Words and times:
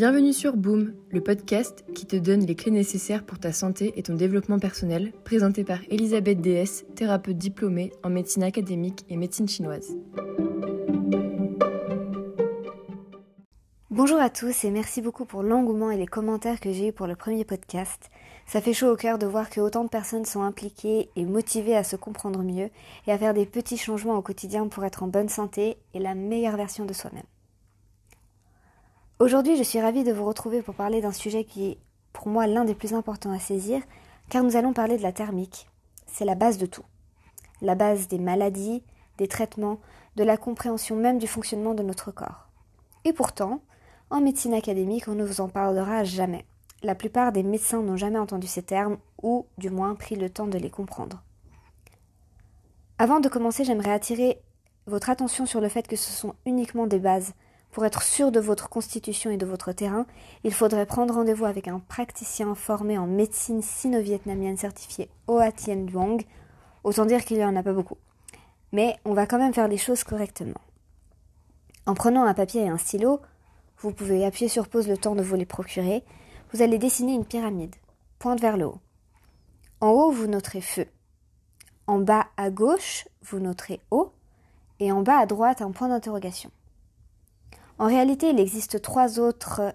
Bienvenue 0.00 0.32
sur 0.32 0.56
Boom, 0.56 0.94
le 1.10 1.20
podcast 1.20 1.84
qui 1.94 2.06
te 2.06 2.16
donne 2.16 2.46
les 2.46 2.54
clés 2.54 2.70
nécessaires 2.70 3.22
pour 3.22 3.38
ta 3.38 3.52
santé 3.52 3.92
et 3.96 4.02
ton 4.02 4.14
développement 4.14 4.58
personnel, 4.58 5.12
présenté 5.24 5.62
par 5.62 5.80
Elisabeth 5.90 6.40
DS, 6.40 6.86
thérapeute 6.94 7.36
diplômée 7.36 7.92
en 8.02 8.08
médecine 8.08 8.42
académique 8.42 9.04
et 9.10 9.18
médecine 9.18 9.46
chinoise. 9.46 9.94
Bonjour 13.90 14.18
à 14.18 14.30
tous 14.30 14.64
et 14.64 14.70
merci 14.70 15.02
beaucoup 15.02 15.26
pour 15.26 15.42
l'engouement 15.42 15.90
et 15.90 15.98
les 15.98 16.06
commentaires 16.06 16.60
que 16.60 16.72
j'ai 16.72 16.88
eu 16.88 16.92
pour 16.94 17.06
le 17.06 17.14
premier 17.14 17.44
podcast. 17.44 18.08
Ça 18.46 18.62
fait 18.62 18.72
chaud 18.72 18.90
au 18.90 18.96
cœur 18.96 19.18
de 19.18 19.26
voir 19.26 19.50
que 19.50 19.60
autant 19.60 19.84
de 19.84 19.90
personnes 19.90 20.24
sont 20.24 20.40
impliquées 20.40 21.10
et 21.14 21.26
motivées 21.26 21.76
à 21.76 21.84
se 21.84 21.96
comprendre 21.96 22.42
mieux 22.42 22.70
et 23.06 23.12
à 23.12 23.18
faire 23.18 23.34
des 23.34 23.44
petits 23.44 23.76
changements 23.76 24.16
au 24.16 24.22
quotidien 24.22 24.66
pour 24.66 24.82
être 24.86 25.02
en 25.02 25.08
bonne 25.08 25.28
santé 25.28 25.76
et 25.92 25.98
la 25.98 26.14
meilleure 26.14 26.56
version 26.56 26.86
de 26.86 26.94
soi-même. 26.94 27.22
Aujourd'hui, 29.20 29.58
je 29.58 29.62
suis 29.62 29.78
ravie 29.78 30.02
de 30.02 30.12
vous 30.12 30.24
retrouver 30.24 30.62
pour 30.62 30.74
parler 30.74 31.02
d'un 31.02 31.12
sujet 31.12 31.44
qui 31.44 31.66
est 31.66 31.78
pour 32.14 32.28
moi 32.28 32.46
l'un 32.46 32.64
des 32.64 32.74
plus 32.74 32.94
importants 32.94 33.30
à 33.30 33.38
saisir, 33.38 33.82
car 34.30 34.42
nous 34.42 34.56
allons 34.56 34.72
parler 34.72 34.96
de 34.96 35.02
la 35.02 35.12
thermique. 35.12 35.68
C'est 36.06 36.24
la 36.24 36.34
base 36.34 36.56
de 36.56 36.64
tout. 36.64 36.84
La 37.60 37.74
base 37.74 38.08
des 38.08 38.18
maladies, 38.18 38.82
des 39.18 39.28
traitements, 39.28 39.78
de 40.16 40.24
la 40.24 40.38
compréhension 40.38 40.96
même 40.96 41.18
du 41.18 41.26
fonctionnement 41.26 41.74
de 41.74 41.82
notre 41.82 42.10
corps. 42.10 42.48
Et 43.04 43.12
pourtant, 43.12 43.60
en 44.08 44.22
médecine 44.22 44.54
académique, 44.54 45.06
on 45.06 45.14
ne 45.14 45.24
vous 45.24 45.42
en 45.42 45.50
parlera 45.50 46.02
jamais. 46.02 46.46
La 46.82 46.94
plupart 46.94 47.30
des 47.30 47.42
médecins 47.42 47.82
n'ont 47.82 47.98
jamais 47.98 48.18
entendu 48.18 48.46
ces 48.46 48.62
termes 48.62 48.96
ou 49.22 49.44
du 49.58 49.68
moins 49.68 49.96
pris 49.96 50.16
le 50.16 50.30
temps 50.30 50.46
de 50.46 50.56
les 50.56 50.70
comprendre. 50.70 51.22
Avant 52.96 53.20
de 53.20 53.28
commencer, 53.28 53.64
j'aimerais 53.64 53.92
attirer 53.92 54.40
votre 54.86 55.10
attention 55.10 55.44
sur 55.44 55.60
le 55.60 55.68
fait 55.68 55.86
que 55.86 55.96
ce 55.96 56.10
sont 56.10 56.36
uniquement 56.46 56.86
des 56.86 56.98
bases. 56.98 57.34
Pour 57.70 57.84
être 57.84 58.02
sûr 58.02 58.32
de 58.32 58.40
votre 58.40 58.68
constitution 58.68 59.30
et 59.30 59.36
de 59.36 59.46
votre 59.46 59.70
terrain, 59.70 60.06
il 60.42 60.52
faudrait 60.52 60.86
prendre 60.86 61.14
rendez-vous 61.14 61.44
avec 61.44 61.68
un 61.68 61.78
praticien 61.78 62.54
formé 62.56 62.98
en 62.98 63.06
médecine 63.06 63.62
sino-vietnamienne 63.62 64.56
certifié 64.56 65.08
Hoa 65.28 65.52
Tien 65.52 65.76
Duong. 65.76 66.24
Autant 66.82 67.06
dire 67.06 67.24
qu'il 67.24 67.36
n'y 67.36 67.44
en 67.44 67.54
a 67.54 67.62
pas 67.62 67.72
beaucoup. 67.72 67.98
Mais 68.72 68.96
on 69.04 69.14
va 69.14 69.26
quand 69.26 69.38
même 69.38 69.54
faire 69.54 69.68
les 69.68 69.76
choses 69.76 70.02
correctement. 70.02 70.60
En 71.86 71.94
prenant 71.94 72.24
un 72.24 72.34
papier 72.34 72.62
et 72.62 72.68
un 72.68 72.78
stylo, 72.78 73.20
vous 73.78 73.92
pouvez 73.92 74.24
appuyer 74.24 74.48
sur 74.48 74.68
pause 74.68 74.88
le 74.88 74.98
temps 74.98 75.14
de 75.14 75.22
vous 75.22 75.36
les 75.36 75.46
procurer. 75.46 76.02
Vous 76.52 76.62
allez 76.62 76.78
dessiner 76.78 77.14
une 77.14 77.24
pyramide, 77.24 77.76
pointe 78.18 78.40
vers 78.40 78.56
le 78.56 78.66
haut. 78.66 78.80
En 79.80 79.90
haut, 79.90 80.10
vous 80.10 80.26
noterez 80.26 80.60
feu. 80.60 80.86
En 81.86 81.98
bas 81.98 82.26
à 82.36 82.50
gauche, 82.50 83.06
vous 83.22 83.38
noterez 83.38 83.80
eau. 83.90 84.12
Et 84.80 84.90
en 84.90 85.02
bas 85.02 85.18
à 85.18 85.26
droite, 85.26 85.62
un 85.62 85.70
point 85.70 85.88
d'interrogation. 85.88 86.50
En 87.80 87.86
réalité, 87.86 88.28
il 88.28 88.38
existe 88.38 88.82
trois 88.82 89.18
autres 89.18 89.74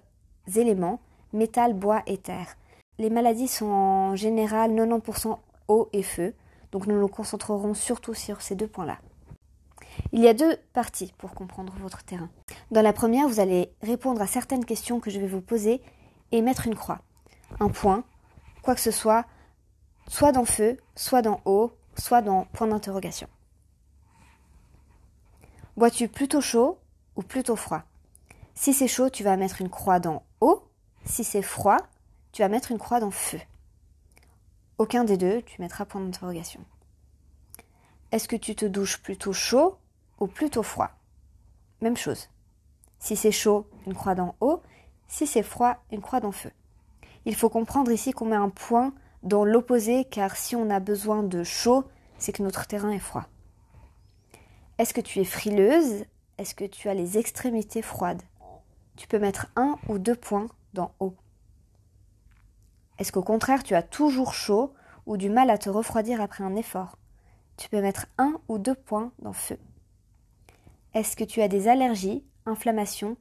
éléments, 0.56 1.00
métal, 1.34 1.74
bois 1.74 2.04
et 2.06 2.20
terre. 2.20 2.56
Les 3.00 3.10
maladies 3.10 3.48
sont 3.48 3.66
en 3.66 4.16
général 4.16 4.74
90% 4.74 5.40
eau 5.70 5.90
et 5.92 6.04
feu, 6.04 6.36
donc 6.72 6.86
nous 6.86 7.00
nous 7.00 7.08
concentrerons 7.08 7.74
surtout 7.74 8.14
sur 8.14 8.44
ces 8.44 8.54
deux 8.54 8.68
points-là. 8.68 9.00
Il 10.12 10.20
y 10.20 10.28
a 10.28 10.36
deux 10.36 10.56
parties 10.72 11.16
pour 11.18 11.34
comprendre 11.34 11.74
votre 11.80 12.04
terrain. 12.04 12.30
Dans 12.70 12.84
la 12.84 12.94
première, 12.94 13.28
vous 13.28 13.40
allez 13.40 13.74
répondre 13.82 14.22
à 14.22 14.28
certaines 14.28 14.66
questions 14.66 15.00
que 15.00 15.10
je 15.10 15.20
vais 15.20 15.26
vous 15.26 15.42
poser 15.42 15.82
et 16.32 16.44
mettre 16.44 16.68
une 16.68 16.76
croix. 16.76 17.02
Un 17.60 17.70
point, 17.70 18.04
quoi 18.62 18.76
que 18.76 18.82
ce 18.82 18.92
soit, 18.92 19.26
soit 20.08 20.32
dans 20.32 20.46
feu, 20.46 20.78
soit 20.96 21.24
dans 21.24 21.42
eau, 21.46 21.72
soit 21.98 22.22
dans 22.22 22.46
point 22.54 22.68
d'interrogation. 22.68 23.28
Bois-tu 25.76 26.08
plutôt 26.08 26.40
chaud 26.40 26.78
ou 27.16 27.24
plutôt 27.24 27.56
froid? 27.56 27.82
Si 28.56 28.74
c'est 28.74 28.88
chaud, 28.88 29.10
tu 29.10 29.24
vas 29.24 29.38
mettre 29.38 29.62
une 29.62 29.70
croix 29.70 30.00
dans 30.00 30.24
eau. 30.40 30.64
Si 31.04 31.24
c'est 31.24 31.42
froid, 31.42 31.78
tu 32.32 32.42
vas 32.42 32.48
mettre 32.48 32.72
une 32.72 32.80
croix 32.80 33.00
dans 33.00 33.12
feu. 33.12 33.40
Aucun 34.78 35.04
des 35.04 35.18
deux, 35.18 35.42
tu 35.42 35.62
mettras 35.62 35.86
point 35.86 36.02
d'interrogation. 36.02 36.62
Est-ce 38.12 38.28
que 38.28 38.36
tu 38.38 38.56
te 38.56 38.66
douches 38.66 39.02
plutôt 39.02 39.34
chaud 39.34 39.78
ou 40.20 40.28
plutôt 40.28 40.64
froid? 40.64 40.90
Même 41.82 41.98
chose. 41.98 42.30
Si 42.98 43.16
c'est 43.16 43.32
chaud, 43.32 43.68
une 43.86 43.94
croix 43.94 44.16
dans 44.16 44.36
eau. 44.40 44.62
Si 45.08 45.28
c'est 45.28 45.44
froid, 45.44 45.78
une 45.92 46.02
croix 46.02 46.22
dans 46.22 46.32
feu. 46.32 46.52
Il 47.26 47.36
faut 47.36 47.50
comprendre 47.50 47.92
ici 47.92 48.14
qu'on 48.14 48.26
met 48.26 48.36
un 48.36 48.50
point 48.50 48.94
dans 49.22 49.44
l'opposé 49.44 50.06
car 50.06 50.36
si 50.38 50.56
on 50.56 50.70
a 50.70 50.80
besoin 50.80 51.24
de 51.24 51.44
chaud, 51.44 51.84
c'est 52.18 52.32
que 52.32 52.44
notre 52.44 52.66
terrain 52.68 52.92
est 52.92 53.00
froid. 53.00 53.26
Est-ce 54.78 54.94
que 54.94 55.02
tu 55.02 55.20
es 55.20 55.26
frileuse? 55.26 56.06
Est-ce 56.38 56.56
que 56.56 56.66
tu 56.66 56.90
as 56.90 56.94
les 56.94 57.18
extrémités 57.18 57.82
froides? 57.82 58.22
Tu 58.96 59.08
peux 59.08 59.20
mettre 59.20 59.48
un 59.56 59.78
ou 59.90 59.98
deux 59.98 60.16
points 60.16 60.48
dans 60.74 60.94
eau. 61.00 61.16
Est-ce 62.98 63.12
qu'au 63.12 63.24
contraire 63.24 63.64
tu 63.64 63.76
as 63.76 63.84
toujours 63.84 64.34
chaud 64.34 64.74
ou 65.06 65.18
du 65.18 65.30
mal 65.30 65.50
à 65.50 65.58
te 65.58 65.70
refroidir 65.70 66.22
après 66.22 66.44
un 66.44 66.56
effort? 66.56 66.98
Tu 67.58 67.70
peux 67.70 67.82
mettre 67.82 68.08
un 68.18 68.40
ou 68.48 68.58
deux 68.58 68.76
points 68.76 69.12
dans 69.20 69.34
feu. 69.34 69.58
Est-ce 70.94 71.16
que 71.16 71.24
tu 71.24 71.42
as 71.42 71.48
des 71.48 71.68
allergies 71.68 72.24
inflammation 72.46 73.18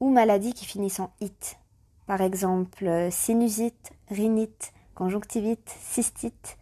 ou 0.00 0.10
maladies 0.10 0.52
qui 0.52 0.66
finissent 0.66 1.00
en 1.00 1.12
it? 1.20 1.58
Par 2.06 2.20
exemple, 2.20 2.86
euh, 2.86 3.10
sinusite, 3.10 3.92
rhinite, 4.10 4.74
conjonctivite, 4.94 5.74
cystite. 5.80 6.58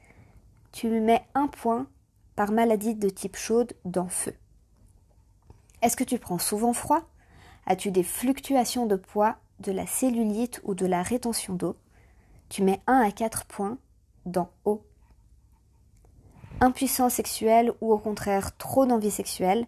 Tu 0.71 0.89
mets 0.89 1.27
un 1.35 1.49
point 1.49 1.89
par 2.37 2.53
maladie 2.53 2.95
de 2.95 3.09
type 3.09 3.37
chaude 3.37 3.73
dans 3.85 4.09
feu. 4.09 4.35
Est-ce 5.83 5.97
que 5.97 6.05
tu 6.05 6.19
prends 6.19 6.39
souvent 6.39 6.73
froid 6.73 7.03
As-tu 7.67 7.91
des 7.91 8.03
fluctuations 8.03 8.87
de 8.87 8.97
poids, 8.97 9.37
de 9.61 9.73
la 9.73 9.87
cellulite 9.87 10.61
ou 10.65 10.75
de 10.75 10.87
la 10.87 11.03
rétention 11.03 11.55
d'eau? 11.55 11.77
Tu 12.49 12.63
mets 12.63 12.81
1 12.87 13.01
à 13.01 13.11
4 13.11 13.47
points 13.47 13.79
dans 14.27 14.51
eau. 14.65 14.85
Impuissance 16.61 17.15
sexuelle 17.15 17.73
ou 17.81 17.93
au 17.93 17.99
contraire 17.99 18.57
trop 18.57 18.87
d'envie 18.87 19.11
sexuelle? 19.11 19.67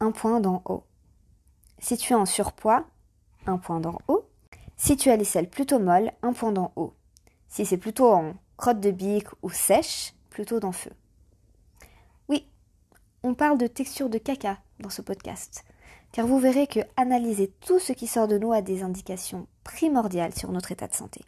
Un 0.00 0.12
point 0.12 0.40
dans 0.40 0.62
eau. 0.66 0.84
Si 1.78 1.96
tu 1.96 2.12
es 2.12 2.16
en 2.16 2.26
surpoids, 2.26 2.84
un 3.46 3.58
point 3.58 3.80
d'en 3.80 3.98
haut. 4.08 4.26
Si 4.76 4.96
tu 4.96 5.10
as 5.10 5.16
les 5.16 5.24
selles 5.24 5.50
plutôt 5.50 5.78
molles, 5.78 6.12
un 6.22 6.32
point 6.32 6.52
d'en 6.52 6.72
haut. 6.76 6.94
Si 7.48 7.66
c'est 7.66 7.76
plutôt 7.76 8.12
en 8.12 8.34
crotte 8.56 8.80
de 8.80 8.90
bique 8.90 9.28
ou 9.42 9.50
sèche, 9.50 10.14
plutôt 10.30 10.60
dans 10.60 10.72
feu. 10.72 10.92
Oui, 12.28 12.46
on 13.22 13.34
parle 13.34 13.58
de 13.58 13.66
texture 13.66 14.08
de 14.08 14.18
caca 14.18 14.58
dans 14.78 14.90
ce 14.90 15.02
podcast, 15.02 15.64
car 16.12 16.26
vous 16.26 16.38
verrez 16.38 16.66
que 16.66 16.80
analyser 16.96 17.52
tout 17.60 17.78
ce 17.78 17.92
qui 17.92 18.06
sort 18.06 18.28
de 18.28 18.38
nous 18.38 18.52
a 18.52 18.62
des 18.62 18.82
indications 18.82 19.46
primordiales 19.64 20.34
sur 20.34 20.50
notre 20.50 20.72
état 20.72 20.88
de 20.88 20.94
santé. 20.94 21.22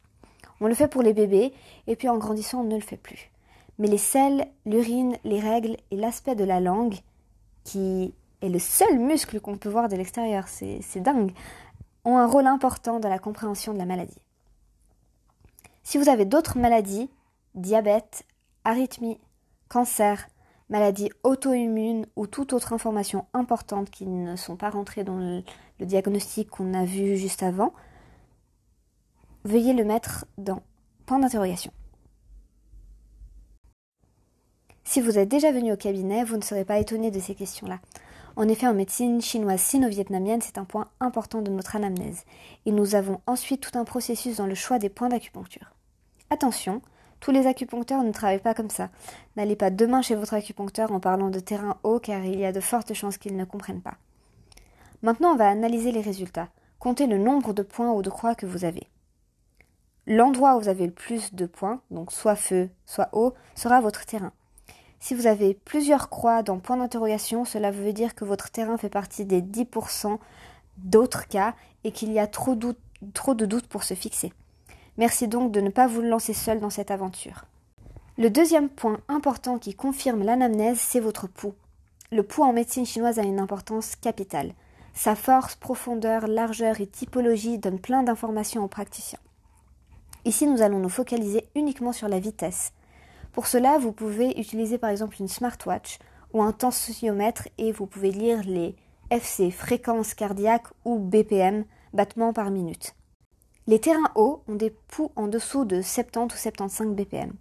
On 0.60 0.66
le 0.66 0.74
fait 0.74 0.88
pour 0.88 1.02
les 1.02 1.12
bébés, 1.12 1.52
et 1.86 1.96
puis 1.96 2.08
en 2.08 2.18
grandissant, 2.18 2.60
on 2.60 2.64
ne 2.64 2.76
le 2.76 2.80
fait 2.80 2.96
plus. 2.96 3.30
Mais 3.78 3.88
les 3.88 3.98
selles, 3.98 4.46
l'urine, 4.64 5.16
les 5.24 5.40
règles 5.40 5.76
et 5.90 5.96
l'aspect 5.96 6.36
de 6.36 6.44
la 6.44 6.60
langue, 6.60 6.96
qui 7.64 8.14
et 8.42 8.48
le 8.48 8.58
seul 8.58 8.98
muscle 8.98 9.40
qu'on 9.40 9.56
peut 9.56 9.68
voir 9.68 9.88
de 9.88 9.96
l'extérieur, 9.96 10.48
c'est 10.48 11.00
dingue, 11.00 11.32
ont 12.04 12.18
un 12.18 12.26
rôle 12.26 12.48
important 12.48 12.98
dans 12.98 13.08
la 13.08 13.20
compréhension 13.20 13.72
de 13.72 13.78
la 13.78 13.86
maladie. 13.86 14.20
Si 15.84 15.96
vous 15.96 16.08
avez 16.08 16.24
d'autres 16.24 16.58
maladies, 16.58 17.08
diabète, 17.54 18.24
arythmie, 18.64 19.20
cancer, 19.68 20.28
maladies 20.72 21.10
auto-immunes 21.22 22.06
ou 22.16 22.26
toute 22.26 22.54
autre 22.54 22.72
information 22.72 23.26
importante 23.34 23.90
qui 23.90 24.06
ne 24.06 24.36
sont 24.36 24.56
pas 24.56 24.70
rentrées 24.70 25.04
dans 25.04 25.18
le, 25.18 25.44
le 25.78 25.86
diagnostic 25.86 26.48
qu'on 26.48 26.72
a 26.72 26.86
vu 26.86 27.18
juste 27.18 27.42
avant, 27.42 27.74
veuillez 29.44 29.74
le 29.74 29.84
mettre 29.84 30.24
dans 30.38 30.62
point 31.04 31.18
d'interrogation. 31.18 31.72
Si 34.82 35.02
vous 35.02 35.18
êtes 35.18 35.28
déjà 35.28 35.52
venu 35.52 35.72
au 35.72 35.76
cabinet, 35.76 36.24
vous 36.24 36.38
ne 36.38 36.42
serez 36.42 36.64
pas 36.64 36.78
étonné 36.78 37.10
de 37.10 37.20
ces 37.20 37.34
questions-là. 37.34 37.78
En 38.36 38.48
effet, 38.48 38.66
en 38.66 38.74
médecine 38.74 39.20
chinoise 39.20 39.60
sino-vietnamienne, 39.60 40.40
c'est 40.40 40.56
un 40.56 40.64
point 40.64 40.88
important 41.00 41.42
de 41.42 41.50
notre 41.50 41.76
anamnèse, 41.76 42.24
et 42.64 42.72
nous 42.72 42.94
avons 42.94 43.20
ensuite 43.26 43.60
tout 43.60 43.78
un 43.78 43.84
processus 43.84 44.38
dans 44.38 44.46
le 44.46 44.54
choix 44.54 44.78
des 44.78 44.88
points 44.88 45.10
d'acupuncture. 45.10 45.74
Attention, 46.30 46.80
tous 47.22 47.30
les 47.30 47.46
acupuncteurs 47.46 48.02
ne 48.02 48.10
travaillent 48.10 48.40
pas 48.40 48.52
comme 48.52 48.68
ça. 48.68 48.90
N'allez 49.36 49.54
pas 49.54 49.70
demain 49.70 50.02
chez 50.02 50.16
votre 50.16 50.34
acupuncteur 50.34 50.90
en 50.90 50.98
parlant 50.98 51.30
de 51.30 51.38
terrain 51.38 51.78
haut 51.84 52.00
car 52.00 52.24
il 52.24 52.36
y 52.36 52.44
a 52.44 52.50
de 52.50 52.58
fortes 52.58 52.94
chances 52.94 53.16
qu'ils 53.16 53.36
ne 53.36 53.44
comprennent 53.44 53.80
pas. 53.80 53.94
Maintenant, 55.02 55.30
on 55.30 55.36
va 55.36 55.48
analyser 55.48 55.92
les 55.92 56.00
résultats. 56.00 56.48
Comptez 56.80 57.06
le 57.06 57.18
nombre 57.18 57.52
de 57.52 57.62
points 57.62 57.92
ou 57.92 58.02
de 58.02 58.10
croix 58.10 58.34
que 58.34 58.44
vous 58.44 58.64
avez. 58.64 58.88
L'endroit 60.08 60.56
où 60.56 60.62
vous 60.62 60.68
avez 60.68 60.86
le 60.86 60.92
plus 60.92 61.32
de 61.32 61.46
points, 61.46 61.80
donc 61.92 62.10
soit 62.10 62.34
feu, 62.34 62.68
soit 62.86 63.08
haut, 63.12 63.34
sera 63.54 63.80
votre 63.80 64.04
terrain. 64.04 64.32
Si 64.98 65.14
vous 65.14 65.28
avez 65.28 65.54
plusieurs 65.54 66.08
croix 66.08 66.42
dans 66.42 66.58
point 66.58 66.76
d'interrogation, 66.76 67.44
cela 67.44 67.70
veut 67.70 67.92
dire 67.92 68.16
que 68.16 68.24
votre 68.24 68.50
terrain 68.50 68.78
fait 68.78 68.88
partie 68.88 69.24
des 69.24 69.40
10% 69.40 70.18
d'autres 70.76 71.28
cas 71.28 71.54
et 71.84 71.92
qu'il 71.92 72.12
y 72.12 72.18
a 72.18 72.26
trop 72.26 72.56
de 72.56 73.46
doutes 73.46 73.66
pour 73.68 73.84
se 73.84 73.94
fixer. 73.94 74.32
Merci 74.98 75.26
donc 75.26 75.52
de 75.52 75.60
ne 75.60 75.70
pas 75.70 75.86
vous 75.86 76.02
lancer 76.02 76.34
seul 76.34 76.60
dans 76.60 76.70
cette 76.70 76.90
aventure. 76.90 77.46
Le 78.18 78.28
deuxième 78.28 78.68
point 78.68 79.00
important 79.08 79.58
qui 79.58 79.74
confirme 79.74 80.22
l'anamnèse, 80.22 80.78
c'est 80.78 81.00
votre 81.00 81.26
pouls. 81.26 81.54
Le 82.10 82.22
pouls 82.22 82.42
en 82.42 82.52
médecine 82.52 82.84
chinoise 82.84 83.18
a 83.18 83.22
une 83.22 83.40
importance 83.40 83.96
capitale. 83.96 84.52
Sa 84.92 85.14
force, 85.14 85.54
profondeur, 85.54 86.26
largeur 86.26 86.80
et 86.82 86.86
typologie 86.86 87.56
donnent 87.56 87.80
plein 87.80 88.02
d'informations 88.02 88.62
aux 88.62 88.68
praticiens. 88.68 89.18
Ici, 90.26 90.46
nous 90.46 90.60
allons 90.60 90.78
nous 90.78 90.90
focaliser 90.90 91.48
uniquement 91.54 91.92
sur 91.92 92.08
la 92.08 92.20
vitesse. 92.20 92.72
Pour 93.32 93.46
cela, 93.46 93.78
vous 93.78 93.92
pouvez 93.92 94.38
utiliser 94.38 94.76
par 94.76 94.90
exemple 94.90 95.16
une 95.18 95.28
smartwatch 95.28 95.98
ou 96.34 96.42
un 96.42 96.52
tensiomètre 96.52 97.48
et 97.56 97.72
vous 97.72 97.86
pouvez 97.86 98.10
lire 98.10 98.42
les 98.44 98.76
FC, 99.10 99.50
fréquence 99.50 100.12
cardiaque 100.12 100.66
ou 100.84 100.98
BPM, 100.98 101.64
battements 101.94 102.34
par 102.34 102.50
minute. 102.50 102.94
Les 103.68 103.78
terrains 103.78 104.10
hauts 104.16 104.42
ont 104.48 104.56
des 104.56 104.70
pouls 104.70 105.12
en 105.14 105.28
dessous 105.28 105.64
de 105.64 105.82
70 105.82 106.34
ou 106.34 106.36
75 106.36 106.96
BPM. 106.96 107.32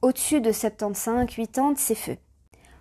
Au-dessus 0.00 0.40
de 0.40 0.52
75, 0.52 1.26
80, 1.26 1.74
c'est 1.76 1.94
feu. 1.94 2.16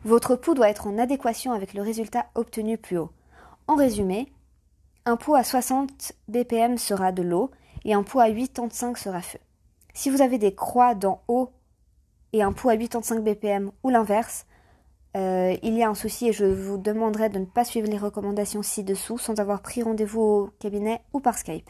Votre 0.06 0.38
pouls 0.38 0.54
doit 0.54 0.70
être 0.70 0.88
en 0.88 0.98
adéquation 0.98 1.52
avec 1.52 1.74
le 1.74 1.82
résultat 1.82 2.28
obtenu 2.36 2.78
plus 2.78 3.00
haut. 3.00 3.12
En 3.68 3.76
résumé, 3.76 4.32
un 5.06 5.18
pouls 5.18 5.36
à 5.36 5.44
60 5.44 6.14
BPM 6.30 6.78
sera 6.78 7.12
de 7.12 7.22
l'eau 7.22 7.52
et 7.84 7.94
un 7.94 8.04
pouls 8.04 8.22
à 8.22 8.32
85 8.32 8.98
sera 8.98 9.22
feu. 9.22 9.40
Si 9.94 10.10
vous 10.10 10.22
avez 10.22 10.38
des 10.38 10.56
croix 10.56 10.96
d'en 10.96 11.22
haut 11.28 11.52
et 12.32 12.44
un 12.44 12.54
pouls 12.54 12.70
à 12.70 12.78
85 12.78 13.26
BPM 13.26 13.72
ou 13.84 13.90
l'inverse, 13.90 14.46
euh, 15.18 15.58
il 15.64 15.74
y 15.74 15.84
a 15.84 15.90
un 15.90 15.96
souci 15.96 16.30
et 16.30 16.34
je 16.34 16.46
vous 16.46 16.78
demanderai 16.78 17.28
de 17.28 17.40
ne 17.40 17.46
pas 17.46 17.66
suivre 17.66 17.90
les 17.90 17.98
recommandations 17.98 18.64
ci-dessous 18.64 19.18
sans 19.18 19.38
avoir 19.42 19.62
pris 19.62 19.84
rendez-vous 19.84 20.22
au 20.22 20.50
cabinet 20.60 21.02
ou 21.12 21.20
par 21.20 21.38
Skype. 21.38 21.70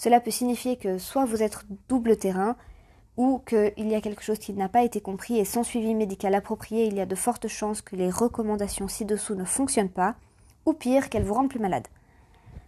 Cela 0.00 0.18
peut 0.18 0.30
signifier 0.30 0.78
que 0.78 0.96
soit 0.96 1.26
vous 1.26 1.42
êtes 1.42 1.58
double 1.90 2.16
terrain 2.16 2.56
ou 3.18 3.38
qu'il 3.40 3.86
y 3.86 3.94
a 3.94 4.00
quelque 4.00 4.22
chose 4.22 4.38
qui 4.38 4.54
n'a 4.54 4.70
pas 4.70 4.82
été 4.82 5.02
compris 5.02 5.36
et 5.36 5.44
sans 5.44 5.62
suivi 5.62 5.94
médical 5.94 6.34
approprié, 6.34 6.86
il 6.86 6.94
y 6.94 7.02
a 7.02 7.04
de 7.04 7.14
fortes 7.14 7.48
chances 7.48 7.82
que 7.82 7.96
les 7.96 8.08
recommandations 8.08 8.88
ci-dessous 8.88 9.34
ne 9.34 9.44
fonctionnent 9.44 9.90
pas 9.90 10.14
ou 10.64 10.72
pire 10.72 11.10
qu'elles 11.10 11.24
vous 11.24 11.34
rendent 11.34 11.50
plus 11.50 11.58
malade. 11.58 11.86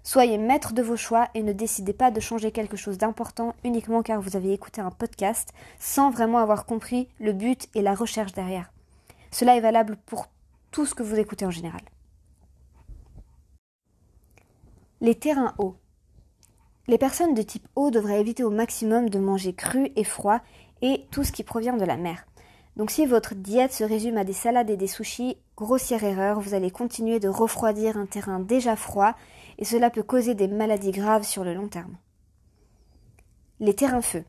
Soyez 0.02 0.36
maître 0.36 0.74
de 0.74 0.82
vos 0.82 0.98
choix 0.98 1.30
et 1.32 1.42
ne 1.42 1.54
décidez 1.54 1.94
pas 1.94 2.10
de 2.10 2.20
changer 2.20 2.52
quelque 2.52 2.76
chose 2.76 2.98
d'important 2.98 3.54
uniquement 3.64 4.02
car 4.02 4.20
vous 4.20 4.36
avez 4.36 4.52
écouté 4.52 4.82
un 4.82 4.90
podcast 4.90 5.54
sans 5.78 6.10
vraiment 6.10 6.36
avoir 6.36 6.66
compris 6.66 7.08
le 7.18 7.32
but 7.32 7.66
et 7.74 7.80
la 7.80 7.94
recherche 7.94 8.34
derrière. 8.34 8.70
Cela 9.30 9.56
est 9.56 9.62
valable 9.62 9.96
pour 10.04 10.26
tout 10.70 10.84
ce 10.84 10.94
que 10.94 11.02
vous 11.02 11.18
écoutez 11.18 11.46
en 11.46 11.50
général. 11.50 11.80
Les 15.00 15.14
terrains 15.14 15.54
hauts. 15.56 15.76
Les 16.88 16.98
personnes 16.98 17.34
de 17.34 17.42
type 17.42 17.66
eau 17.76 17.90
devraient 17.90 18.20
éviter 18.20 18.42
au 18.42 18.50
maximum 18.50 19.08
de 19.08 19.18
manger 19.18 19.54
cru 19.54 19.90
et 19.94 20.04
froid 20.04 20.40
et 20.80 21.06
tout 21.10 21.22
ce 21.22 21.30
qui 21.30 21.44
provient 21.44 21.76
de 21.76 21.84
la 21.84 21.96
mer. 21.96 22.26
Donc 22.76 22.90
si 22.90 23.06
votre 23.06 23.34
diète 23.34 23.72
se 23.72 23.84
résume 23.84 24.16
à 24.16 24.24
des 24.24 24.32
salades 24.32 24.70
et 24.70 24.76
des 24.76 24.86
sushis, 24.86 25.36
grossière 25.56 26.02
erreur, 26.02 26.40
vous 26.40 26.54
allez 26.54 26.70
continuer 26.70 27.20
de 27.20 27.28
refroidir 27.28 27.96
un 27.96 28.06
terrain 28.06 28.40
déjà 28.40 28.76
froid 28.76 29.14
et 29.58 29.64
cela 29.64 29.90
peut 29.90 30.02
causer 30.02 30.34
des 30.34 30.48
maladies 30.48 30.90
graves 30.90 31.24
sur 31.24 31.44
le 31.44 31.54
long 31.54 31.68
terme. 31.68 31.96
Les 33.60 33.74
terrains 33.74 34.02
feux. 34.02 34.24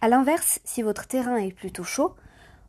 A 0.00 0.08
l'inverse, 0.08 0.60
si 0.64 0.80
votre 0.80 1.06
terrain 1.06 1.36
est 1.36 1.52
plutôt 1.52 1.84
chaud, 1.84 2.14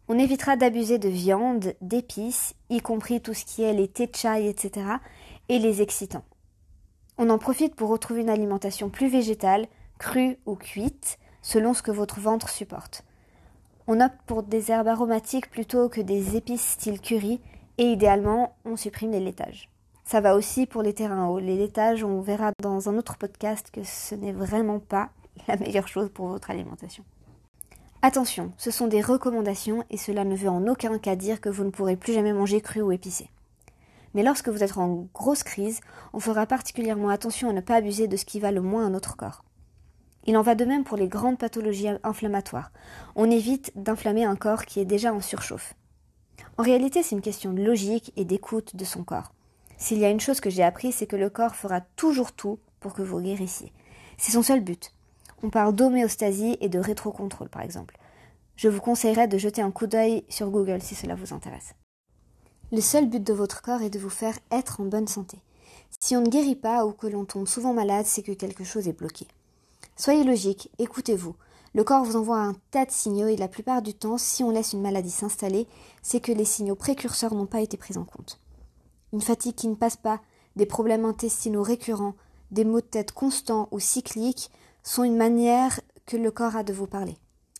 on 0.09 0.19
évitera 0.19 0.57
d'abuser 0.57 0.97
de 0.97 1.07
viande, 1.07 1.75
d'épices, 1.79 2.55
y 2.69 2.81
compris 2.81 3.21
tout 3.21 3.33
ce 3.33 3.45
qui 3.45 3.63
est 3.63 3.71
les 3.71 3.87
thés 3.87 4.07
de 4.07 4.15
chai, 4.15 4.49
etc., 4.49 4.85
et 5.47 5.59
les 5.59 5.81
excitants. 5.81 6.25
On 7.23 7.29
en 7.29 7.37
profite 7.37 7.75
pour 7.75 7.89
retrouver 7.89 8.21
une 8.21 8.31
alimentation 8.31 8.89
plus 8.89 9.07
végétale, 9.07 9.67
crue 9.99 10.39
ou 10.47 10.55
cuite, 10.55 11.19
selon 11.43 11.75
ce 11.75 11.83
que 11.83 11.91
votre 11.91 12.19
ventre 12.19 12.49
supporte. 12.49 13.03
On 13.85 14.01
opte 14.01 14.17
pour 14.25 14.41
des 14.41 14.71
herbes 14.71 14.87
aromatiques 14.87 15.51
plutôt 15.51 15.87
que 15.87 16.01
des 16.01 16.35
épices 16.35 16.67
style 16.67 16.99
curry 16.99 17.39
et 17.77 17.91
idéalement 17.91 18.55
on 18.65 18.75
supprime 18.75 19.11
les 19.11 19.19
laitages. 19.19 19.69
Ça 20.03 20.19
va 20.19 20.35
aussi 20.35 20.65
pour 20.65 20.81
les 20.81 20.95
terrains 20.95 21.27
hauts. 21.27 21.37
Les 21.37 21.57
laitages, 21.57 22.03
on 22.03 22.21
verra 22.21 22.53
dans 22.59 22.89
un 22.89 22.97
autre 22.97 23.17
podcast 23.17 23.69
que 23.71 23.83
ce 23.83 24.15
n'est 24.15 24.33
vraiment 24.33 24.79
pas 24.79 25.11
la 25.47 25.57
meilleure 25.57 25.87
chose 25.87 26.09
pour 26.11 26.25
votre 26.25 26.49
alimentation. 26.49 27.03
Attention, 28.01 28.51
ce 28.57 28.71
sont 28.71 28.87
des 28.87 29.01
recommandations 29.01 29.83
et 29.91 29.97
cela 29.97 30.23
ne 30.23 30.35
veut 30.35 30.49
en 30.49 30.65
aucun 30.65 30.97
cas 30.97 31.15
dire 31.15 31.39
que 31.39 31.49
vous 31.49 31.65
ne 31.65 31.69
pourrez 31.69 31.97
plus 31.97 32.13
jamais 32.13 32.33
manger 32.33 32.61
cru 32.61 32.81
ou 32.81 32.91
épicé. 32.91 33.29
Mais 34.13 34.23
lorsque 34.23 34.49
vous 34.49 34.63
êtes 34.63 34.77
en 34.77 35.07
grosse 35.13 35.43
crise, 35.43 35.79
on 36.13 36.19
fera 36.19 36.45
particulièrement 36.45 37.09
attention 37.09 37.49
à 37.49 37.53
ne 37.53 37.61
pas 37.61 37.75
abuser 37.75 38.07
de 38.07 38.17
ce 38.17 38.25
qui 38.25 38.39
va 38.39 38.51
le 38.51 38.61
moins 38.61 38.85
à 38.85 38.89
notre 38.89 39.15
corps. 39.15 39.43
Il 40.25 40.37
en 40.37 40.41
va 40.41 40.55
de 40.55 40.65
même 40.65 40.83
pour 40.83 40.97
les 40.97 41.07
grandes 41.07 41.39
pathologies 41.39 41.87
inflammatoires. 42.03 42.71
On 43.15 43.31
évite 43.31 43.71
d'inflammer 43.75 44.23
un 44.23 44.35
corps 44.35 44.65
qui 44.65 44.79
est 44.79 44.85
déjà 44.85 45.13
en 45.13 45.21
surchauffe. 45.21 45.73
En 46.57 46.63
réalité, 46.63 47.01
c'est 47.01 47.15
une 47.15 47.21
question 47.21 47.53
de 47.53 47.63
logique 47.63 48.13
et 48.15 48.25
d'écoute 48.25 48.75
de 48.75 48.85
son 48.85 49.03
corps. 49.03 49.33
S'il 49.77 49.97
y 49.97 50.05
a 50.05 50.11
une 50.11 50.19
chose 50.19 50.41
que 50.41 50.51
j'ai 50.51 50.63
appris, 50.63 50.91
c'est 50.91 51.07
que 51.07 51.15
le 51.15 51.29
corps 51.29 51.55
fera 51.55 51.81
toujours 51.81 52.33
tout 52.33 52.59
pour 52.79 52.93
que 52.93 53.01
vous 53.01 53.19
guérissiez. 53.19 53.73
C'est 54.17 54.33
son 54.33 54.43
seul 54.43 54.61
but. 54.61 54.93
On 55.41 55.49
parle 55.49 55.73
d'homéostasie 55.73 56.57
et 56.61 56.69
de 56.69 56.77
rétrocontrôle, 56.77 57.49
par 57.49 57.63
exemple. 57.63 57.97
Je 58.55 58.69
vous 58.69 58.81
conseillerais 58.81 59.27
de 59.27 59.39
jeter 59.39 59.63
un 59.63 59.71
coup 59.71 59.87
d'œil 59.87 60.23
sur 60.29 60.51
Google 60.51 60.81
si 60.81 60.93
cela 60.93 61.15
vous 61.15 61.33
intéresse. 61.33 61.73
Le 62.73 62.79
seul 62.79 63.09
but 63.09 63.21
de 63.21 63.33
votre 63.33 63.61
corps 63.61 63.81
est 63.81 63.89
de 63.89 63.99
vous 63.99 64.09
faire 64.09 64.39
être 64.49 64.79
en 64.79 64.85
bonne 64.85 65.09
santé. 65.09 65.39
Si 65.99 66.15
on 66.15 66.21
ne 66.21 66.29
guérit 66.29 66.55
pas 66.55 66.85
ou 66.85 66.93
que 66.93 67.07
l'on 67.07 67.25
tombe 67.25 67.47
souvent 67.47 67.73
malade, 67.73 68.05
c'est 68.05 68.23
que 68.23 68.31
quelque 68.31 68.63
chose 68.63 68.87
est 68.87 68.97
bloqué. 68.97 69.27
Soyez 69.97 70.23
logique, 70.23 70.71
écoutez-vous. 70.79 71.35
Le 71.73 71.83
corps 71.83 72.05
vous 72.05 72.15
envoie 72.15 72.39
un 72.39 72.55
tas 72.71 72.85
de 72.85 72.91
signaux 72.91 73.27
et 73.27 73.35
la 73.35 73.49
plupart 73.49 73.81
du 73.81 73.93
temps, 73.93 74.17
si 74.17 74.41
on 74.45 74.51
laisse 74.51 74.71
une 74.71 74.81
maladie 74.81 75.11
s'installer, 75.11 75.67
c'est 76.01 76.21
que 76.21 76.31
les 76.31 76.45
signaux 76.45 76.75
précurseurs 76.75 77.35
n'ont 77.35 77.45
pas 77.45 77.59
été 77.59 77.75
pris 77.75 77.97
en 77.97 78.05
compte. 78.05 78.39
Une 79.11 79.21
fatigue 79.21 79.55
qui 79.55 79.67
ne 79.67 79.75
passe 79.75 79.97
pas, 79.97 80.21
des 80.55 80.65
problèmes 80.65 81.03
intestinaux 81.03 81.63
récurrents, 81.63 82.15
des 82.51 82.63
maux 82.63 82.79
de 82.79 82.85
tête 82.85 83.11
constants 83.11 83.67
ou 83.71 83.79
cycliques 83.81 84.49
sont 84.81 85.03
une 85.03 85.17
manière 85.17 85.81
que 86.05 86.15
le 86.15 86.31
corps 86.31 86.55
a 86.55 86.63
de 86.63 86.71
vous 86.71 86.87
parler. 86.87 87.17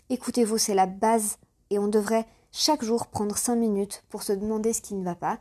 Écoutez-vous, 0.09 0.57
c'est 0.57 0.73
la 0.73 0.85
base 0.85 1.37
et 1.69 1.79
on 1.79 1.89
devrait 1.89 2.27
chaque 2.51 2.83
jour 2.83 3.07
prendre 3.07 3.37
cinq 3.37 3.55
minutes 3.55 4.03
pour 4.09 4.23
se 4.23 4.33
demander 4.33 4.73
ce 4.73 4.81
qui 4.81 4.93
ne 4.93 5.03
va 5.03 5.15
pas, 5.15 5.39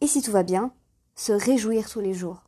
et 0.00 0.06
si 0.06 0.22
tout 0.22 0.30
va 0.30 0.42
bien, 0.42 0.72
se 1.14 1.32
réjouir 1.32 1.88
tous 1.88 2.00
les 2.00 2.14
jours. 2.14 2.42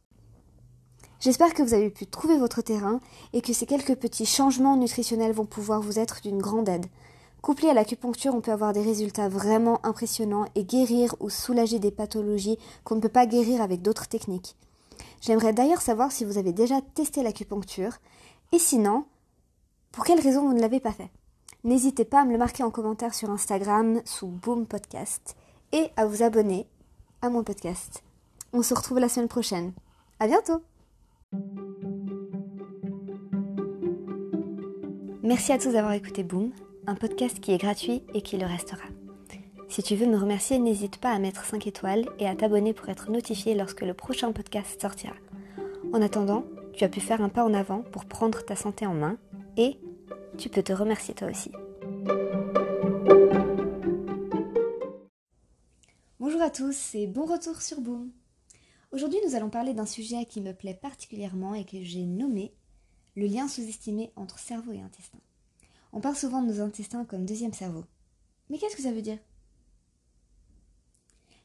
J'espère 1.21 1.55
que 1.55 1.63
vous 1.63 1.75
avez 1.75 1.91
pu 1.91 2.07
trouver 2.07 2.39
votre 2.39 2.61
terrain 2.61 3.01
et 3.33 3.41
que 3.41 3.53
ces 3.53 3.65
quelques 3.65 3.97
petits 3.97 4.27
changements 4.27 4.77
nutritionnels 4.77 5.33
vont 5.33 5.47
pouvoir 5.47 5.81
vous 5.81 5.99
être 5.99 6.21
d'une 6.21 6.43
grande 6.43 6.69
aide. 6.69 6.87
Couplé 7.41 7.69
à 7.69 7.75
l'acupuncture, 7.75 8.35
on 8.35 8.41
peut 8.41 8.53
avoir 8.53 8.73
des 8.73 8.83
résultats 8.83 9.29
vraiment 9.29 9.85
impressionnants 9.87 10.47
et 10.55 10.65
guérir 10.65 11.15
ou 11.21 11.31
soulager 11.31 11.79
des 11.79 11.91
pathologies 11.91 12.59
qu'on 12.85 12.97
ne 12.97 13.01
peut 13.01 13.09
pas 13.09 13.27
guérir 13.27 13.63
avec 13.63 13.83
d'autres 13.83 14.09
techniques. 14.09 14.57
J'aimerais 15.21 15.53
d'ailleurs 15.53 15.81
savoir 15.81 16.13
si 16.13 16.25
vous 16.25 16.39
avez 16.39 16.53
déjà 16.53 16.81
testé 16.95 17.23
l'acupuncture 17.23 17.93
et 18.53 18.59
sinon, 18.59 19.07
pour 19.93 20.05
quelles 20.05 20.21
raisons 20.21 20.47
vous 20.47 20.55
ne 20.55 20.61
l'avez 20.61 20.81
pas 20.81 20.93
fait? 20.93 21.11
N'hésitez 21.67 22.05
pas 22.05 22.21
à 22.21 22.25
me 22.25 22.31
le 22.31 22.39
marquer 22.39 22.63
en 22.63 22.71
commentaire 22.71 23.13
sur 23.13 23.29
Instagram 23.29 24.01
sous 24.05 24.29
Boom 24.29 24.67
Podcast 24.67 25.35
et 25.73 25.91
à 25.97 26.07
vous 26.07 26.23
abonner 26.23 26.69
à 27.23 27.29
mon 27.29 27.43
podcast. 27.43 28.05
On 28.53 28.63
se 28.63 28.73
retrouve 28.73 29.01
la 29.01 29.09
semaine 29.09 29.27
prochaine. 29.27 29.73
À 30.21 30.29
bientôt! 30.29 30.63
Merci 35.25 35.51
à 35.51 35.59
tous 35.59 35.73
d'avoir 35.73 35.95
écouté 35.95 36.23
Boom, 36.23 36.53
un 36.87 36.95
podcast 36.95 37.41
qui 37.41 37.51
est 37.51 37.59
gratuit 37.59 38.05
et 38.15 38.23
qui 38.23 38.37
le 38.37 38.47
restera. 38.47 38.87
Si 39.69 39.83
tu 39.83 39.97
veux 39.97 40.07
me 40.07 40.19
remercier, 40.19 40.61
n'hésite 40.61 40.99
pas 40.99 41.11
à 41.11 41.19
mettre 41.19 41.45
5 41.45 41.67
étoiles 41.67 42.09
et 42.21 42.29
à 42.29 42.37
t'abonner 42.37 42.75
pour 42.75 42.89
être 42.91 43.11
notifié 43.11 43.57
lorsque 43.57 43.83
le 43.83 43.93
prochain 43.93 44.31
podcast 44.31 44.81
sortira. 44.81 45.17
En 45.93 46.01
attendant, 46.01 46.45
tu 46.75 46.85
as 46.85 46.89
pu 46.89 47.01
faire 47.01 47.23
un 47.23 47.29
pas 47.29 47.43
en 47.43 47.55
avant 47.55 47.83
pour 47.83 48.05
prendre 48.05 48.45
ta 48.45 48.55
santé 48.55 48.87
en 48.87 48.95
main 48.95 49.17
et 49.57 49.81
tu 50.37 50.49
peux 50.49 50.63
te 50.63 50.73
remercier 50.73 51.15
toi 51.15 51.29
aussi. 51.29 51.51
Bonjour 56.21 56.43
à 56.43 56.51
tous 56.51 56.95
et 56.95 57.07
bon 57.07 57.25
retour 57.25 57.63
sur 57.63 57.81
Boom. 57.81 58.11
Aujourd'hui, 58.93 59.19
nous 59.27 59.35
allons 59.35 59.51
parler 59.51 59.75
d'un 59.75 59.87
sujet 59.87 60.27
qui 60.27 60.41
me 60.41 60.53
plaît 60.53 60.79
particulièrement 60.81 61.55
et 61.55 61.65
que 61.65 61.83
j'ai 61.83 62.05
nommé 62.05 62.55
le 63.17 63.27
lien 63.27 63.49
sous-estimé 63.49 64.13
entre 64.17 64.39
cerveau 64.39 64.73
et 64.73 64.81
intestin. 64.81 65.19
On 65.93 66.01
parle 66.01 66.17
souvent 66.17 66.43
de 66.43 66.53
nos 66.53 66.61
intestins 66.61 67.05
comme 67.05 67.25
deuxième 67.25 67.55
cerveau. 67.55 67.85
Mais 68.51 68.59
qu'est-ce 68.59 68.77
que 68.77 68.83
ça 68.83 68.93
veut 68.93 69.03
dire? 69.03 69.19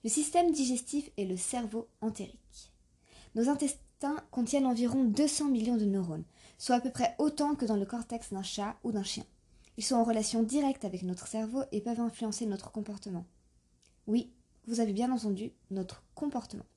Le 0.03 0.10
système 0.10 0.51
digestif 0.51 1.10
est 1.17 1.25
le 1.25 1.38
cerveau 1.38 1.88
entérique. 2.01 2.71
Nos 3.36 3.48
intestins 3.50 4.17
contiennent 4.31 4.65
environ 4.65 5.03
200 5.05 5.50
millions 5.50 5.77
de 5.77 5.86
neurones, 5.86 6.25
soit 6.61 6.75
à 6.75 6.79
peu 6.79 6.91
près 6.91 7.15
autant 7.17 7.55
que 7.55 7.65
dans 7.65 7.75
le 7.75 7.87
cortex 7.87 8.31
d'un 8.31 8.43
chat 8.43 8.77
ou 8.83 8.91
d'un 8.91 9.01
chien. 9.01 9.25
Ils 9.77 9.83
sont 9.83 9.95
en 9.95 10.03
relation 10.03 10.43
directe 10.43 10.85
avec 10.85 11.01
notre 11.01 11.25
cerveau 11.25 11.63
et 11.71 11.81
peuvent 11.81 11.99
influencer 11.99 12.45
notre 12.45 12.71
comportement. 12.71 13.25
Oui, 14.05 14.31
vous 14.67 14.79
avez 14.79 14.93
bien 14.93 15.11
entendu, 15.11 15.53
notre 15.71 16.03
comportement. 16.13 16.67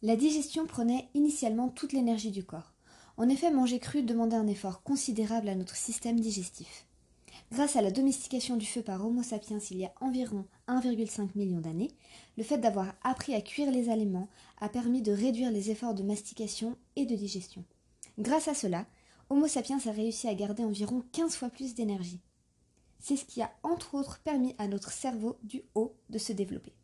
La 0.00 0.14
digestion 0.14 0.64
prenait 0.64 1.08
initialement 1.14 1.70
toute 1.70 1.92
l'énergie 1.92 2.30
du 2.30 2.44
corps. 2.44 2.72
En 3.16 3.28
effet, 3.28 3.50
manger 3.50 3.80
cru 3.80 4.04
demandait 4.04 4.36
un 4.36 4.46
effort 4.46 4.84
considérable 4.84 5.48
à 5.48 5.56
notre 5.56 5.74
système 5.74 6.20
digestif. 6.20 6.86
Grâce 7.50 7.74
à 7.74 7.82
la 7.82 7.90
domestication 7.90 8.56
du 8.56 8.64
feu 8.64 8.82
par 8.82 9.04
Homo 9.04 9.24
sapiens 9.24 9.58
il 9.70 9.78
y 9.78 9.84
a 9.84 9.92
environ 10.00 10.46
1,5 10.68 11.30
million 11.34 11.58
d'années, 11.58 11.90
le 12.38 12.44
fait 12.44 12.58
d'avoir 12.58 12.94
appris 13.02 13.34
à 13.34 13.40
cuire 13.40 13.72
les 13.72 13.90
aliments 13.90 14.28
a 14.60 14.68
permis 14.68 15.02
de 15.02 15.12
réduire 15.12 15.50
les 15.50 15.70
efforts 15.70 15.94
de 15.94 16.04
mastication 16.04 16.78
et 16.94 17.06
de 17.06 17.16
digestion. 17.16 17.64
Grâce 18.18 18.48
à 18.48 18.54
cela, 18.54 18.86
Homo 19.30 19.48
sapiens 19.48 19.78
a 19.86 19.90
réussi 19.90 20.28
à 20.28 20.34
garder 20.34 20.64
environ 20.64 21.02
15 21.12 21.34
fois 21.36 21.48
plus 21.48 21.74
d'énergie. 21.74 22.20
C'est 23.00 23.16
ce 23.16 23.24
qui 23.24 23.42
a 23.42 23.50
entre 23.62 23.94
autres 23.94 24.20
permis 24.20 24.54
à 24.58 24.68
notre 24.68 24.92
cerveau 24.92 25.38
du 25.42 25.62
haut 25.74 25.96
de 26.10 26.18
se 26.18 26.32
développer. 26.32 26.74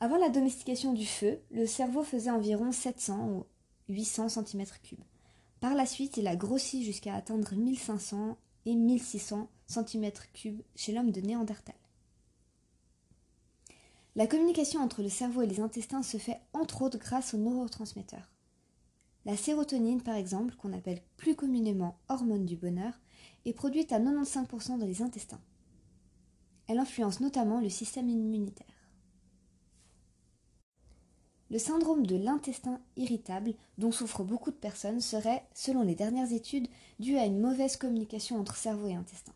Avant 0.00 0.16
la 0.16 0.28
domestication 0.28 0.92
du 0.92 1.06
feu, 1.06 1.40
le 1.50 1.66
cerveau 1.66 2.02
faisait 2.02 2.30
environ 2.30 2.72
700 2.72 3.28
ou 3.28 3.44
800 3.88 4.26
cm3. 4.26 4.96
Par 5.60 5.74
la 5.74 5.86
suite, 5.86 6.16
il 6.16 6.26
a 6.26 6.36
grossi 6.36 6.84
jusqu'à 6.84 7.14
atteindre 7.14 7.54
1500 7.54 8.36
et 8.66 8.74
1600 8.74 9.48
cm3 9.68 10.62
chez 10.74 10.92
l'homme 10.92 11.10
de 11.10 11.20
Néandertal. 11.20 11.74
La 14.16 14.26
communication 14.26 14.80
entre 14.80 15.02
le 15.02 15.08
cerveau 15.08 15.42
et 15.42 15.46
les 15.46 15.60
intestins 15.60 16.02
se 16.02 16.18
fait 16.18 16.40
entre 16.52 16.82
autres 16.82 16.98
grâce 16.98 17.34
aux 17.34 17.38
neurotransmetteurs. 17.38 18.33
La 19.26 19.36
sérotonine, 19.36 20.02
par 20.02 20.16
exemple, 20.16 20.54
qu'on 20.56 20.72
appelle 20.72 21.00
plus 21.16 21.34
communément 21.34 21.98
hormone 22.08 22.44
du 22.44 22.56
bonheur, 22.56 22.92
est 23.46 23.54
produite 23.54 23.92
à 23.92 23.98
95% 23.98 24.78
dans 24.78 24.86
les 24.86 25.02
intestins. 25.02 25.40
Elle 26.66 26.78
influence 26.78 27.20
notamment 27.20 27.60
le 27.60 27.68
système 27.68 28.08
immunitaire. 28.08 28.66
Le 31.50 31.58
syndrome 31.58 32.06
de 32.06 32.16
l'intestin 32.16 32.80
irritable, 32.96 33.54
dont 33.78 33.92
souffrent 33.92 34.24
beaucoup 34.24 34.50
de 34.50 34.56
personnes, 34.56 35.00
serait, 35.00 35.46
selon 35.54 35.82
les 35.82 35.94
dernières 35.94 36.32
études, 36.32 36.68
dû 36.98 37.16
à 37.16 37.26
une 37.26 37.40
mauvaise 37.40 37.76
communication 37.76 38.40
entre 38.40 38.56
cerveau 38.56 38.88
et 38.88 38.94
intestin. 38.94 39.32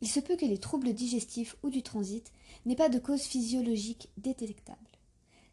Il 0.00 0.08
se 0.08 0.20
peut 0.20 0.36
que 0.36 0.46
les 0.46 0.58
troubles 0.58 0.94
digestifs 0.94 1.56
ou 1.62 1.68
du 1.68 1.82
transit 1.82 2.32
n'aient 2.64 2.76
pas 2.76 2.88
de 2.88 2.98
cause 2.98 3.22
physiologique 3.22 4.08
détectable. 4.16 4.78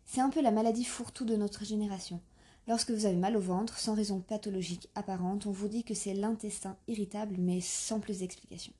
C'est 0.05 0.21
un 0.21 0.29
peu 0.29 0.41
la 0.41 0.51
maladie 0.51 0.85
fourre-tout 0.85 1.25
de 1.25 1.35
notre 1.35 1.65
génération. 1.65 2.21
Lorsque 2.67 2.91
vous 2.91 3.05
avez 3.05 3.15
mal 3.15 3.37
au 3.37 3.41
ventre, 3.41 3.79
sans 3.79 3.93
raison 3.93 4.19
pathologique 4.19 4.89
apparente, 4.93 5.45
on 5.45 5.51
vous 5.51 5.69
dit 5.69 5.85
que 5.85 5.93
c'est 5.93 6.13
l'intestin 6.13 6.75
irritable, 6.89 7.35
mais 7.39 7.61
sans 7.61 8.01
plus 8.01 8.19
d'explication. 8.19 8.73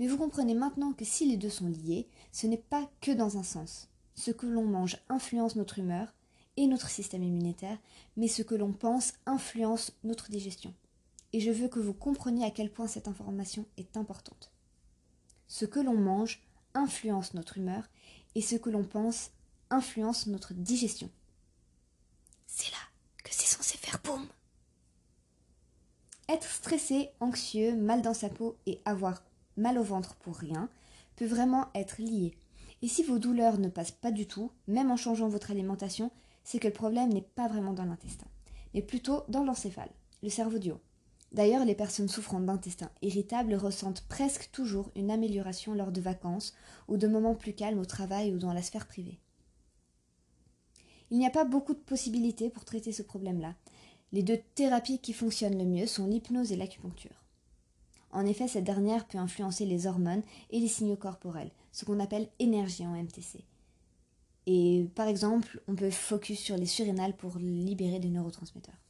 Mais 0.00 0.08
vous 0.08 0.16
comprenez 0.16 0.54
maintenant 0.54 0.92
que 0.92 1.04
si 1.04 1.24
les 1.24 1.36
deux 1.36 1.50
sont 1.50 1.68
liés, 1.68 2.08
ce 2.32 2.48
n'est 2.48 2.56
pas 2.56 2.90
que 3.00 3.12
dans 3.12 3.38
un 3.38 3.44
sens. 3.44 3.88
Ce 4.16 4.32
que 4.32 4.46
l'on 4.46 4.64
mange 4.64 4.98
influence 5.08 5.54
notre 5.54 5.78
humeur 5.78 6.12
et 6.56 6.66
notre 6.66 6.88
système 6.88 7.22
immunitaire, 7.22 7.78
mais 8.16 8.26
ce 8.26 8.42
que 8.42 8.56
l'on 8.56 8.72
pense 8.72 9.12
influence 9.24 9.92
notre 10.02 10.28
digestion. 10.28 10.74
Et 11.32 11.38
je 11.38 11.52
veux 11.52 11.68
que 11.68 11.78
vous 11.78 11.94
compreniez 11.94 12.44
à 12.44 12.50
quel 12.50 12.72
point 12.72 12.88
cette 12.88 13.06
information 13.06 13.66
est 13.76 13.96
importante. 13.96 14.50
Ce 15.46 15.64
que 15.64 15.78
l'on 15.78 15.94
mange 15.94 16.42
influence 16.74 17.34
notre 17.34 17.58
humeur 17.58 17.84
et 18.34 18.42
ce 18.42 18.56
que 18.56 18.70
l'on 18.70 18.84
pense 18.84 19.30
influence 19.70 20.26
notre 20.26 20.54
digestion. 20.54 21.08
C'est 22.52 22.70
là 22.70 22.78
que 23.22 23.30
c'est 23.32 23.46
censé 23.46 23.78
faire 23.78 24.00
boum. 24.04 24.26
Être 26.28 26.48
stressé, 26.48 27.10
anxieux, 27.20 27.74
mal 27.76 28.02
dans 28.02 28.14
sa 28.14 28.28
peau 28.28 28.56
et 28.66 28.80
avoir 28.84 29.22
mal 29.56 29.78
au 29.78 29.82
ventre 29.82 30.14
pour 30.16 30.36
rien 30.36 30.68
peut 31.16 31.26
vraiment 31.26 31.68
être 31.74 32.00
lié 32.00 32.34
et 32.82 32.88
si 32.88 33.02
vos 33.02 33.18
douleurs 33.18 33.58
ne 33.58 33.68
passent 33.68 33.90
pas 33.90 34.10
du 34.10 34.26
tout, 34.26 34.50
même 34.66 34.90
en 34.90 34.96
changeant 34.96 35.28
votre 35.28 35.50
alimentation, 35.50 36.10
c'est 36.44 36.58
que 36.58 36.68
le 36.68 36.72
problème 36.72 37.12
n'est 37.12 37.20
pas 37.20 37.46
vraiment 37.46 37.74
dans 37.74 37.84
l'intestin, 37.84 38.26
mais 38.72 38.80
plutôt 38.80 39.22
dans 39.28 39.44
l'encéphale, 39.44 39.90
le 40.22 40.30
cerveau 40.30 40.58
du 40.58 40.70
haut. 40.70 40.80
D'ailleurs, 41.32 41.64
les 41.64 41.74
personnes 41.74 42.08
souffrant 42.08 42.40
d'intestin 42.40 42.90
irritable 43.02 43.54
ressentent 43.54 44.04
presque 44.08 44.50
toujours 44.50 44.90
une 44.96 45.10
amélioration 45.10 45.74
lors 45.74 45.92
de 45.92 46.00
vacances 46.00 46.54
ou 46.88 46.96
de 46.96 47.06
moments 47.06 47.36
plus 47.36 47.52
calmes 47.52 47.78
au 47.78 47.84
travail 47.84 48.34
ou 48.34 48.38
dans 48.38 48.52
la 48.52 48.62
sphère 48.62 48.86
privée. 48.86 49.20
Il 51.10 51.18
n'y 51.18 51.26
a 51.26 51.30
pas 51.30 51.44
beaucoup 51.44 51.74
de 51.74 51.78
possibilités 51.78 52.50
pour 52.50 52.64
traiter 52.64 52.92
ce 52.92 53.02
problème-là. 53.02 53.54
Les 54.12 54.22
deux 54.22 54.38
thérapies 54.54 54.98
qui 54.98 55.12
fonctionnent 55.12 55.58
le 55.58 55.64
mieux 55.64 55.86
sont 55.86 56.06
l'hypnose 56.06 56.52
et 56.52 56.56
l'acupuncture. 56.56 57.24
En 58.12 58.26
effet, 58.26 58.48
cette 58.48 58.64
dernière 58.64 59.06
peut 59.06 59.18
influencer 59.18 59.66
les 59.66 59.86
hormones 59.86 60.22
et 60.50 60.58
les 60.58 60.68
signaux 60.68 60.96
corporels, 60.96 61.52
ce 61.72 61.84
qu'on 61.84 62.00
appelle 62.00 62.28
énergie 62.38 62.86
en 62.86 63.00
MTC. 63.00 63.44
Et 64.46 64.88
par 64.94 65.06
exemple, 65.06 65.62
on 65.68 65.76
peut 65.76 65.90
focus 65.90 66.40
sur 66.40 66.56
les 66.56 66.66
surrénales 66.66 67.16
pour 67.16 67.38
libérer 67.38 68.00
des 68.00 68.08
neurotransmetteurs. 68.08 68.80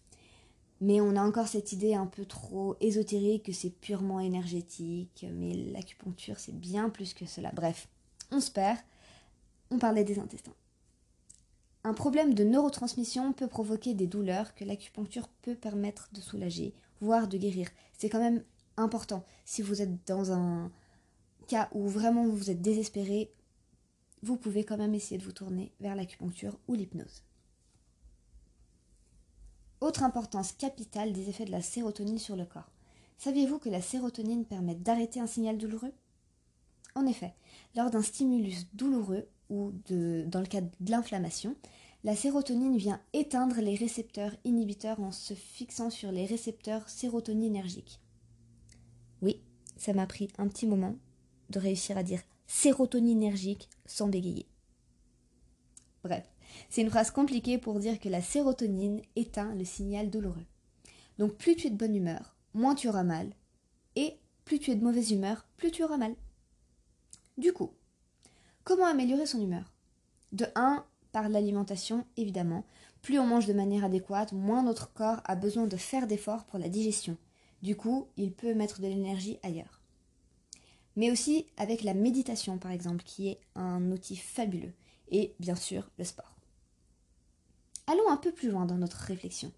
Mais 0.80 1.02
on 1.02 1.16
a 1.16 1.22
encore 1.22 1.48
cette 1.48 1.72
idée 1.72 1.94
un 1.94 2.06
peu 2.06 2.24
trop 2.24 2.76
ésotérique 2.80 3.44
que 3.44 3.52
c'est 3.52 3.68
purement 3.68 4.20
énergétique, 4.20 5.26
mais 5.34 5.52
l'acupuncture 5.52 6.38
c'est 6.38 6.58
bien 6.58 6.88
plus 6.88 7.12
que 7.12 7.26
cela. 7.26 7.52
Bref, 7.52 7.88
on 8.30 8.40
se 8.40 8.50
perd, 8.50 8.78
on 9.70 9.78
parlait 9.78 10.04
des 10.04 10.18
intestins. 10.18 10.54
Un 11.82 11.94
problème 11.94 12.34
de 12.34 12.44
neurotransmission 12.44 13.32
peut 13.32 13.48
provoquer 13.48 13.94
des 13.94 14.06
douleurs 14.06 14.54
que 14.54 14.64
l'acupuncture 14.64 15.28
peut 15.42 15.54
permettre 15.54 16.10
de 16.12 16.20
soulager, 16.20 16.74
voire 17.00 17.26
de 17.26 17.38
guérir. 17.38 17.68
C'est 17.96 18.10
quand 18.10 18.20
même 18.20 18.44
important. 18.76 19.24
Si 19.46 19.62
vous 19.62 19.80
êtes 19.80 20.06
dans 20.06 20.32
un 20.32 20.70
cas 21.48 21.70
où 21.72 21.88
vraiment 21.88 22.28
vous 22.28 22.50
êtes 22.50 22.60
désespéré, 22.60 23.32
vous 24.22 24.36
pouvez 24.36 24.64
quand 24.64 24.76
même 24.76 24.94
essayer 24.94 25.16
de 25.16 25.24
vous 25.24 25.32
tourner 25.32 25.72
vers 25.80 25.94
l'acupuncture 25.94 26.58
ou 26.68 26.74
l'hypnose. 26.74 27.22
Autre 29.80 30.02
importance 30.02 30.52
capitale 30.52 31.14
des 31.14 31.30
effets 31.30 31.46
de 31.46 31.50
la 31.50 31.62
sérotonine 31.62 32.18
sur 32.18 32.36
le 32.36 32.44
corps. 32.44 32.70
Saviez-vous 33.16 33.58
que 33.58 33.70
la 33.70 33.80
sérotonine 33.80 34.44
permet 34.44 34.74
d'arrêter 34.74 35.20
un 35.20 35.26
signal 35.26 35.56
douloureux? 35.56 35.92
En 37.00 37.06
effet, 37.06 37.32
lors 37.76 37.90
d'un 37.90 38.02
stimulus 38.02 38.66
douloureux 38.74 39.26
ou 39.48 39.72
dans 39.88 40.40
le 40.40 40.46
cas 40.46 40.60
de 40.60 40.90
l'inflammation, 40.90 41.56
la 42.04 42.14
sérotonine 42.14 42.76
vient 42.76 43.00
éteindre 43.14 43.62
les 43.62 43.74
récepteurs 43.74 44.36
inhibiteurs 44.44 45.00
en 45.00 45.10
se 45.10 45.32
fixant 45.32 45.88
sur 45.88 46.12
les 46.12 46.26
récepteurs 46.26 46.86
sérotoninergiques. 46.90 48.00
Oui, 49.22 49.40
ça 49.78 49.94
m'a 49.94 50.06
pris 50.06 50.28
un 50.36 50.46
petit 50.46 50.66
moment 50.66 50.94
de 51.48 51.58
réussir 51.58 51.96
à 51.96 52.02
dire 52.02 52.20
sérotoninergique 52.46 53.70
sans 53.86 54.08
bégayer. 54.08 54.46
Bref, 56.04 56.30
c'est 56.68 56.82
une 56.82 56.90
phrase 56.90 57.10
compliquée 57.10 57.56
pour 57.56 57.78
dire 57.80 57.98
que 57.98 58.10
la 58.10 58.20
sérotonine 58.20 59.00
éteint 59.16 59.54
le 59.54 59.64
signal 59.64 60.10
douloureux. 60.10 60.46
Donc 61.16 61.32
plus 61.36 61.56
tu 61.56 61.68
es 61.68 61.70
de 61.70 61.76
bonne 61.76 61.96
humeur, 61.96 62.36
moins 62.52 62.74
tu 62.74 62.90
auras 62.90 63.04
mal, 63.04 63.30
et 63.96 64.18
plus 64.44 64.58
tu 64.58 64.70
es 64.70 64.76
de 64.76 64.84
mauvaise 64.84 65.12
humeur, 65.12 65.46
plus 65.56 65.70
tu 65.70 65.82
auras 65.82 65.96
mal. 65.96 66.14
Du 67.40 67.54
coup, 67.54 67.70
comment 68.64 68.84
améliorer 68.84 69.24
son 69.24 69.40
humeur? 69.40 69.72
De 70.32 70.44
1, 70.54 70.84
par 71.10 71.30
l'alimentation, 71.30 72.04
évidemment. 72.18 72.66
Plus 73.00 73.18
on 73.18 73.26
mange 73.26 73.46
de 73.46 73.54
manière 73.54 73.82
adéquate, 73.82 74.32
moins 74.32 74.62
notre 74.62 74.92
corps 74.92 75.22
a 75.24 75.36
besoin 75.36 75.66
de 75.66 75.78
faire 75.78 76.06
d'efforts 76.06 76.44
pour 76.44 76.58
la 76.58 76.68
digestion. 76.68 77.16
Du 77.62 77.76
coup, 77.76 78.08
il 78.18 78.30
peut 78.30 78.52
mettre 78.52 78.82
de 78.82 78.88
l'énergie 78.88 79.38
ailleurs. 79.42 79.80
Mais 80.96 81.10
aussi 81.10 81.46
avec 81.56 81.82
la 81.82 81.94
méditation, 81.94 82.58
par 82.58 82.72
exemple, 82.72 83.04
qui 83.04 83.28
est 83.28 83.40
un 83.54 83.90
outil 83.90 84.16
fabuleux. 84.16 84.74
Et 85.10 85.34
bien 85.40 85.56
sûr, 85.56 85.88
le 85.96 86.04
sport. 86.04 86.36
Allons 87.86 88.10
un 88.10 88.18
peu 88.18 88.32
plus 88.32 88.50
loin 88.50 88.66
dans 88.66 88.76
notre 88.76 88.98
réflexion. 88.98 89.50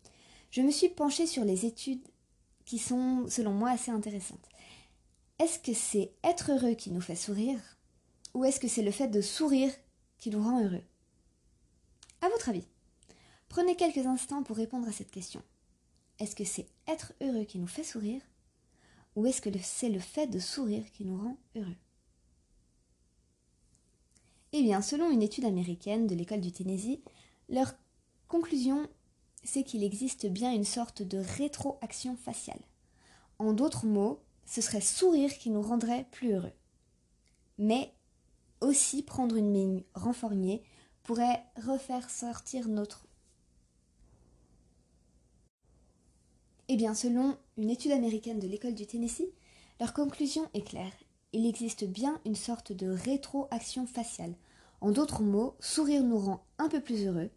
Je 0.53 0.63
me 0.63 0.71
suis 0.71 0.89
penchée 0.89 1.27
sur 1.27 1.45
les 1.45 1.67
études 1.67 2.07
qui 2.65 2.79
sont, 2.79 3.27
selon 3.29 3.51
moi, 3.51 3.71
assez 3.71 3.91
intéressantes. 3.91 4.52
Est-ce 5.39 5.59
que 5.59 5.75
c'est 5.75 6.13
être 6.23 6.53
heureux 6.53 6.75
qui 6.75 6.91
nous 6.91 7.01
fait 7.01 7.17
sourire 7.17 7.59
ou 8.35 8.45
est-ce 8.45 8.61
que 8.61 8.69
c'est 8.69 8.83
le 8.83 8.91
fait 8.91 9.09
de 9.09 9.21
sourire 9.21 9.73
qui 10.19 10.31
nous 10.31 10.43
rend 10.43 10.63
heureux? 10.63 10.85
À 12.21 12.29
votre 12.29 12.49
avis, 12.49 12.67
prenez 13.49 13.77
quelques 13.77 14.07
instants 14.07 14.43
pour 14.43 14.57
répondre 14.57 14.89
à 14.89 14.93
cette 14.93 15.11
question. 15.11 15.43
Est-ce 16.19 16.37
que 16.37 16.45
c'est 16.45 16.67
être 16.87 17.13
heureux 17.21 17.45
qui 17.45 17.59
nous 17.59 17.67
fait 17.67 17.85
sourire 17.85 18.23
ou 19.17 19.27
est-ce 19.27 19.43
que 19.43 19.51
c'est 19.61 19.91
le 19.91 19.99
fait 19.99 20.27
de 20.27 20.39
sourire 20.39 20.85
qui 20.93 21.05
nous 21.05 21.19
rend 21.19 21.37
heureux? 21.57 21.77
Eh 24.53 24.63
bien, 24.63 24.83
selon 24.83 25.11
une 25.11 25.23
étude 25.23 25.47
américaine 25.47 26.07
de 26.07 26.15
l'école 26.15 26.41
du 26.41 26.53
Tennessee, 26.53 27.01
leur 27.49 27.75
conclusion, 28.29 28.89
c'est 29.45 29.65
qu'il 29.65 29.83
existe 29.83 30.27
bien 30.27 30.53
une 30.53 30.65
sorte 30.65 31.03
de 31.03 31.19
rétroaction 31.19 32.17
faciale. 32.17 32.61
En 33.39 33.55
d'autres 33.55 33.87
mots, 33.87 34.23
ce 34.45 34.61
serait 34.61 34.81
sourire 34.81 35.37
qui 35.39 35.51
nous 35.51 35.63
rendrait 35.63 36.07
plus 36.11 36.33
heureux. 36.33 36.53
Mais 37.59 37.93
aussi 38.61 39.03
prendre 39.03 39.37
une 39.37 39.51
mine 39.51 39.83
renforgnée 39.95 40.63
pourrait 41.03 41.43
refaire 41.57 42.09
sortir 42.11 42.69
notre 42.69 43.07
Eh 46.69 46.77
bien, 46.77 46.95
selon 46.95 47.37
une 47.59 47.69
étude 47.71 47.93
américaine 47.93 48.39
de 48.39 48.47
l'école 48.47 48.75
du 48.75 48.87
Tennessee, 48.87 49.29
leur 49.79 49.93
conclusion 49.93 50.49
est 50.55 50.63
claire. 50.63 50.93
Il 51.33 51.45
existe 51.45 51.85
bien 51.85 52.21
une 52.25 52.35
sorte 52.35 52.73
de 52.73 52.89
rétroaction 52.89 53.87
faciale. 53.87 54.35
En 54.81 54.91
d'autres 54.91 55.23
mots, 55.23 55.55
sourire 55.61 56.03
nous 56.03 56.19
rend 56.19 56.45
un 56.59 56.69
peu 56.69 56.81
plus 56.81 57.07
heureux 57.07 57.31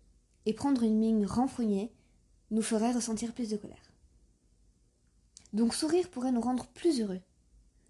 et 0.45 0.53
prendre 0.53 0.83
une 0.83 0.97
mine 0.97 1.25
renfrognée 1.25 1.91
nous 2.51 2.61
ferait 2.61 2.91
ressentir 2.91 3.33
plus 3.33 3.49
de 3.49 3.57
colère. 3.57 3.84
Donc 5.55 5.73
sourire 5.73 6.09
pourrait 6.09 6.33
nous 6.33 6.41
rendre 6.41 6.67
plus 6.67 6.99
heureux, 6.99 7.21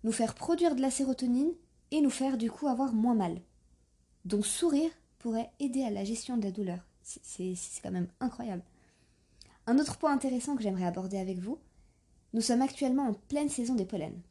nous 0.03 0.11
faire 0.11 0.35
produire 0.35 0.75
de 0.75 0.81
la 0.81 0.91
sérotonine 0.91 1.51
et 1.89 1.99
nous 1.99 2.11
faire 2.11 2.37
du 2.37 2.51
coup 2.51 2.67
avoir 2.67 2.93
moins 2.93 3.15
mal. 3.15 3.41
Donc 4.23 4.45
sourire 4.45 4.91
pourrait 5.17 5.49
aider 5.59 5.81
à 5.81 5.89
la 5.89 6.03
gestion 6.03 6.37
de 6.37 6.43
la 6.43 6.51
douleur. 6.51 6.85
C'est 7.01 7.55
quand 7.81 7.89
même 7.89 8.09
incroyable. 8.19 8.61
Un 9.65 9.79
autre 9.79 9.97
point 9.97 10.13
intéressant 10.13 10.55
que 10.55 10.61
j'aimerais 10.61 10.85
aborder 10.85 11.17
avec 11.17 11.39
vous, 11.39 11.57
nous 12.33 12.41
sommes 12.41 12.61
actuellement 12.61 13.07
en 13.07 13.13
pleine 13.15 13.49
saison 13.49 13.73
des 13.73 13.85
pollens. 13.85 14.21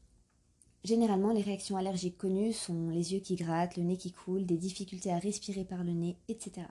Généralement, 0.84 1.32
les 1.32 1.42
réactions 1.42 1.76
allergiques 1.76 2.18
connues 2.18 2.52
sont 2.52 2.90
les 2.90 3.14
yeux 3.14 3.20
qui 3.20 3.34
grattent, 3.34 3.76
le 3.76 3.82
nez 3.82 3.96
qui 3.96 4.12
coule, 4.12 4.46
des 4.46 4.58
difficultés 4.58 5.10
à 5.10 5.18
respirer 5.18 5.64
par 5.64 5.82
le 5.82 5.92
nez, 5.92 6.16
etc. 6.28 6.68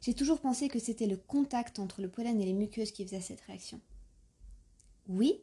J'ai 0.00 0.14
toujours 0.14 0.40
pensé 0.40 0.68
que 0.68 0.78
c'était 0.78 1.06
le 1.06 1.18
contact 1.18 1.78
entre 1.78 2.00
le 2.00 2.08
pollen 2.08 2.40
et 2.40 2.46
les 2.46 2.54
muqueuses 2.54 2.92
qui 2.92 3.04
faisait 3.04 3.20
cette 3.20 3.42
réaction. 3.42 3.78
Oui, 5.06 5.42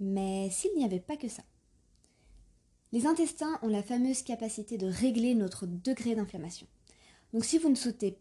mais 0.00 0.50
s'il 0.50 0.74
n'y 0.74 0.84
avait 0.84 0.98
pas 0.98 1.16
que 1.16 1.28
ça. 1.28 1.42
Les 2.92 3.06
intestins 3.06 3.58
ont 3.62 3.68
la 3.68 3.84
fameuse 3.84 4.22
capacité 4.22 4.76
de 4.76 4.88
régler 4.88 5.34
notre 5.34 5.66
degré 5.66 6.16
d'inflammation. 6.16 6.66
Donc 7.32 7.44
si 7.44 7.58
vous 7.58 7.68
ne 7.68 7.76
soutenez 7.76 8.12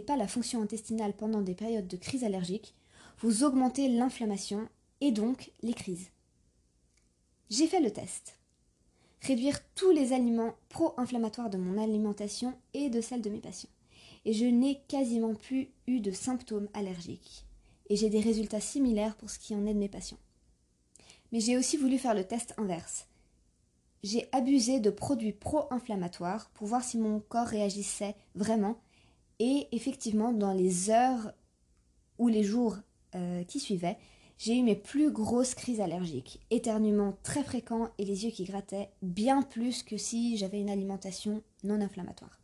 pas 0.00 0.16
la 0.16 0.28
fonction 0.28 0.62
intestinale 0.62 1.14
pendant 1.14 1.40
des 1.40 1.54
périodes 1.54 1.88
de 1.88 1.96
crise 1.96 2.22
allergique, 2.22 2.76
vous 3.18 3.42
augmentez 3.42 3.88
l'inflammation 3.88 4.68
et 5.00 5.10
donc 5.10 5.50
les 5.62 5.74
crises. 5.74 6.10
J'ai 7.50 7.66
fait 7.66 7.80
le 7.80 7.90
test. 7.90 8.38
Réduire 9.22 9.58
tous 9.74 9.90
les 9.90 10.12
aliments 10.12 10.54
pro-inflammatoires 10.68 11.50
de 11.50 11.58
mon 11.58 11.82
alimentation 11.82 12.56
et 12.74 12.90
de 12.90 13.00
celle 13.00 13.22
de 13.22 13.30
mes 13.30 13.40
patients. 13.40 13.70
Et 14.28 14.34
je 14.34 14.44
n'ai 14.44 14.82
quasiment 14.88 15.34
plus 15.34 15.70
eu 15.86 16.00
de 16.00 16.10
symptômes 16.10 16.68
allergiques 16.74 17.46
et 17.88 17.96
j'ai 17.96 18.10
des 18.10 18.20
résultats 18.20 18.60
similaires 18.60 19.16
pour 19.16 19.30
ce 19.30 19.38
qui 19.38 19.54
en 19.54 19.64
est 19.64 19.72
de 19.72 19.78
mes 19.78 19.88
patients. 19.88 20.18
Mais 21.32 21.40
j'ai 21.40 21.56
aussi 21.56 21.78
voulu 21.78 21.96
faire 21.96 22.12
le 22.12 22.24
test 22.24 22.52
inverse. 22.58 23.06
J'ai 24.02 24.28
abusé 24.32 24.80
de 24.80 24.90
produits 24.90 25.32
pro-inflammatoires 25.32 26.50
pour 26.50 26.66
voir 26.66 26.84
si 26.84 26.98
mon 26.98 27.20
corps 27.20 27.46
réagissait 27.46 28.16
vraiment 28.34 28.78
et 29.38 29.66
effectivement 29.72 30.32
dans 30.32 30.52
les 30.52 30.90
heures 30.90 31.32
ou 32.18 32.28
les 32.28 32.42
jours 32.42 32.76
euh, 33.14 33.44
qui 33.44 33.60
suivaient, 33.60 33.96
j'ai 34.36 34.58
eu 34.58 34.62
mes 34.62 34.76
plus 34.76 35.10
grosses 35.10 35.54
crises 35.54 35.80
allergiques, 35.80 36.38
éternuements 36.50 37.16
très 37.22 37.44
fréquents 37.44 37.88
et 37.96 38.04
les 38.04 38.26
yeux 38.26 38.30
qui 38.30 38.44
grattaient, 38.44 38.90
bien 39.00 39.40
plus 39.40 39.82
que 39.82 39.96
si 39.96 40.36
j'avais 40.36 40.60
une 40.60 40.68
alimentation 40.68 41.42
non 41.64 41.80
inflammatoire. 41.80 42.38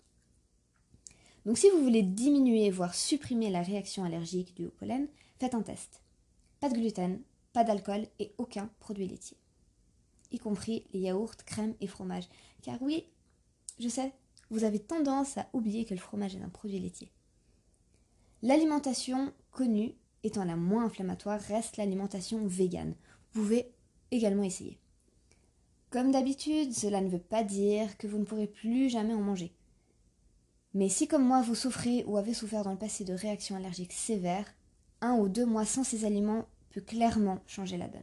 Donc 1.47 1.59
si 1.59 1.69
vous 1.71 1.83
voulez 1.83 2.03
diminuer, 2.03 2.71
voire 2.71 2.95
supprimer 2.95 3.51
la 3.51 3.63
réaction 3.63 4.05
allergique 4.05 4.55
due 4.57 4.67
au 4.67 4.71
pollen, 4.71 5.09
Faites 5.41 5.55
un 5.55 5.63
test. 5.63 6.01
Pas 6.61 6.69
de 6.69 6.75
gluten, 6.75 7.21
pas 7.53 7.65
d'alcool 7.65 8.07
et 8.19 8.33
aucun 8.39 8.71
produit 8.81 9.07
laitier. 9.07 9.37
Y 10.31 10.39
compris 10.39 10.85
les 10.93 11.01
yaourts, 11.01 11.37
crèmes 11.45 11.75
et 11.81 11.87
fromages. 11.87 12.29
Car 12.63 12.81
oui, 12.81 13.05
je 13.79 13.89
sais, 13.89 14.13
vous 14.51 14.65
avez 14.65 14.79
tendance 14.79 15.37
à 15.37 15.49
oublier 15.53 15.85
que 15.85 15.95
le 15.95 16.01
fromage 16.01 16.37
est 16.37 16.43
un 16.43 16.49
produit 16.49 16.79
laitier. 16.79 17.11
L'alimentation 18.43 19.33
connue 19.51 19.95
étant 20.23 20.45
la 20.45 20.57
moins 20.57 20.87
inflammatoire 20.87 21.41
reste 21.41 21.77
l'alimentation 21.77 22.47
végane. 22.47 22.95
Vous 23.33 23.43
pouvez 23.43 23.73
également 24.11 24.45
essayer. 24.45 24.79
Comme 25.91 26.13
d'habitude, 26.13 26.73
cela 26.73 27.01
ne 27.01 27.09
veut 27.09 27.19
pas 27.19 27.45
dire 27.45 27.99
que 27.99 28.07
vous 28.07 28.19
ne 28.19 28.25
pourrez 28.25 28.47
plus 28.47 28.89
jamais 28.89 29.15
en 29.15 29.21
manger. 29.21 29.53
Mais 30.75 30.89
si 30.89 31.07
comme 31.07 31.25
moi 31.25 31.41
vous 31.41 31.55
souffrez 31.55 32.05
ou 32.05 32.17
avez 32.17 32.35
souffert 32.35 32.65
dans 32.65 32.73
le 32.73 32.79
passé 32.79 33.05
de 33.05 33.15
réactions 33.15 33.57
allergiques 33.57 33.93
sévères, 33.93 34.53
un 35.01 35.15
ou 35.15 35.29
deux 35.29 35.47
mois 35.47 35.65
sans 35.65 35.85
ces 35.85 36.05
aliments 36.05 36.47
peut 36.71 36.81
clairement 36.81 37.39
changer 37.47 37.77
la 37.77 37.89
donne. 37.89 38.03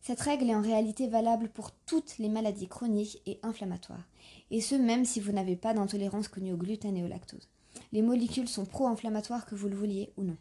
Cette 0.00 0.20
règle 0.20 0.48
est 0.48 0.54
en 0.54 0.62
réalité 0.62 1.08
valable 1.08 1.50
pour 1.50 1.72
toutes 1.72 2.16
les 2.18 2.30
maladies 2.30 2.68
chroniques 2.68 3.20
et 3.26 3.38
inflammatoires, 3.42 4.08
et 4.50 4.62
ce 4.62 4.74
même 4.74 5.04
si 5.04 5.20
vous 5.20 5.32
n'avez 5.32 5.56
pas 5.56 5.74
d'intolérance 5.74 6.28
connue 6.28 6.52
au 6.52 6.56
gluten 6.56 6.96
et 6.96 7.04
au 7.04 7.08
lactose. 7.08 7.48
Les 7.92 8.00
molécules 8.00 8.48
sont 8.48 8.64
pro-inflammatoires 8.64 9.44
que 9.44 9.54
vous 9.54 9.68
le 9.68 9.76
vouliez 9.76 10.12
ou 10.16 10.22
non. 10.22 10.36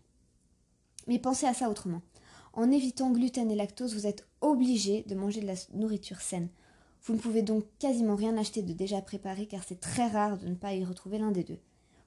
Mais 1.08 1.20
pensez 1.20 1.46
à 1.46 1.54
ça 1.54 1.70
autrement. 1.70 2.02
En 2.54 2.72
évitant 2.72 3.12
gluten 3.12 3.52
et 3.52 3.56
lactose, 3.56 3.94
vous 3.94 4.08
êtes 4.08 4.26
obligé 4.40 5.04
de 5.04 5.16
manger 5.16 5.42
de 5.42 5.48
la 5.48 5.56
nourriture 5.74 6.22
saine. 6.22 6.50
Vous 7.04 7.14
ne 7.14 7.20
pouvez 7.20 7.42
donc 7.42 7.66
quasiment 7.80 8.16
rien 8.16 8.38
acheter 8.38 8.62
de 8.62 8.74
déjà 8.74 9.02
préparé 9.02 9.46
car 9.46 9.64
c'est 9.64 9.80
très 9.80 10.08
rare 10.08 10.38
de 10.38 10.48
ne 10.48 10.56
pas 10.56 10.74
y 10.74 10.84
retrouver 10.84 11.18
l'un 11.18 11.32
des 11.32 11.44
deux. 11.44 11.60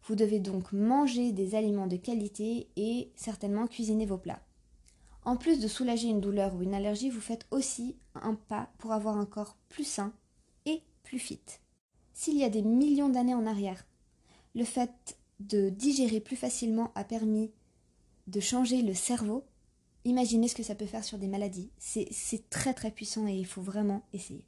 Vous 0.04 0.14
devez 0.14 0.40
donc 0.40 0.72
manger 0.72 1.32
des 1.32 1.54
aliments 1.54 1.86
de 1.86 1.96
qualité 1.96 2.68
et 2.76 3.12
certainement 3.16 3.66
cuisiner 3.66 4.06
vos 4.06 4.18
plats. 4.18 4.42
En 5.24 5.36
plus 5.36 5.60
de 5.60 5.68
soulager 5.68 6.08
une 6.08 6.20
douleur 6.20 6.54
ou 6.54 6.62
une 6.62 6.74
allergie, 6.74 7.10
vous 7.10 7.20
faites 7.20 7.46
aussi 7.50 7.96
un 8.14 8.34
pas 8.34 8.70
pour 8.78 8.92
avoir 8.92 9.16
un 9.16 9.26
corps 9.26 9.56
plus 9.68 9.84
sain 9.84 10.12
et 10.66 10.82
plus 11.04 11.20
fit. 11.20 11.40
S'il 12.12 12.36
y 12.36 12.44
a 12.44 12.50
des 12.50 12.62
millions 12.62 13.08
d'années 13.08 13.34
en 13.34 13.46
arrière, 13.46 13.86
le 14.54 14.64
fait 14.64 15.16
de 15.40 15.70
digérer 15.70 16.20
plus 16.20 16.36
facilement 16.36 16.92
a 16.94 17.04
permis 17.04 17.52
de 18.26 18.40
changer 18.40 18.82
le 18.82 18.94
cerveau, 18.94 19.44
imaginez 20.04 20.48
ce 20.48 20.54
que 20.54 20.62
ça 20.62 20.74
peut 20.74 20.86
faire 20.86 21.04
sur 21.04 21.18
des 21.18 21.28
maladies. 21.28 21.70
C'est 21.78 22.50
très 22.50 22.74
très 22.74 22.90
puissant 22.90 23.26
et 23.26 23.34
il 23.34 23.46
faut 23.46 23.62
vraiment 23.62 24.02
essayer. 24.12 24.44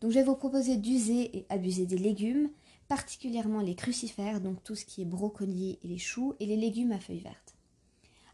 Donc 0.00 0.10
je 0.12 0.18
vais 0.18 0.24
vous 0.24 0.36
proposer 0.36 0.76
d'user 0.76 1.36
et 1.36 1.46
abuser 1.48 1.86
des 1.86 1.98
légumes, 1.98 2.50
particulièrement 2.86 3.60
les 3.60 3.74
crucifères, 3.74 4.40
donc 4.40 4.62
tout 4.62 4.74
ce 4.74 4.84
qui 4.84 5.02
est 5.02 5.06
brocoli 5.06 5.78
et 5.82 5.88
les 5.88 5.98
choux, 5.98 6.34
et 6.40 6.46
les 6.46 6.56
légumes 6.56 6.92
à 6.92 7.00
feuilles 7.00 7.20
vertes. 7.20 7.56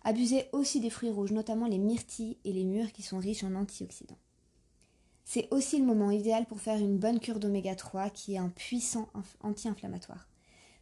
Abusez 0.02 0.48
aussi 0.52 0.80
des 0.80 0.90
fruits 0.90 1.10
rouges, 1.10 1.32
notamment 1.32 1.66
les 1.66 1.78
myrtilles 1.78 2.36
et 2.44 2.52
les 2.52 2.64
mûres 2.64 2.92
qui 2.92 3.02
sont 3.02 3.18
riches 3.18 3.44
en 3.44 3.54
antioxydants. 3.54 4.18
C'est 5.24 5.48
aussi 5.50 5.78
le 5.78 5.86
moment 5.86 6.10
idéal 6.10 6.44
pour 6.44 6.60
faire 6.60 6.78
une 6.78 6.98
bonne 6.98 7.18
cure 7.18 7.40
d'oméga 7.40 7.74
3 7.74 8.10
qui 8.10 8.34
est 8.34 8.38
un 8.38 8.50
puissant 8.50 9.08
anti-inflammatoire. 9.40 10.28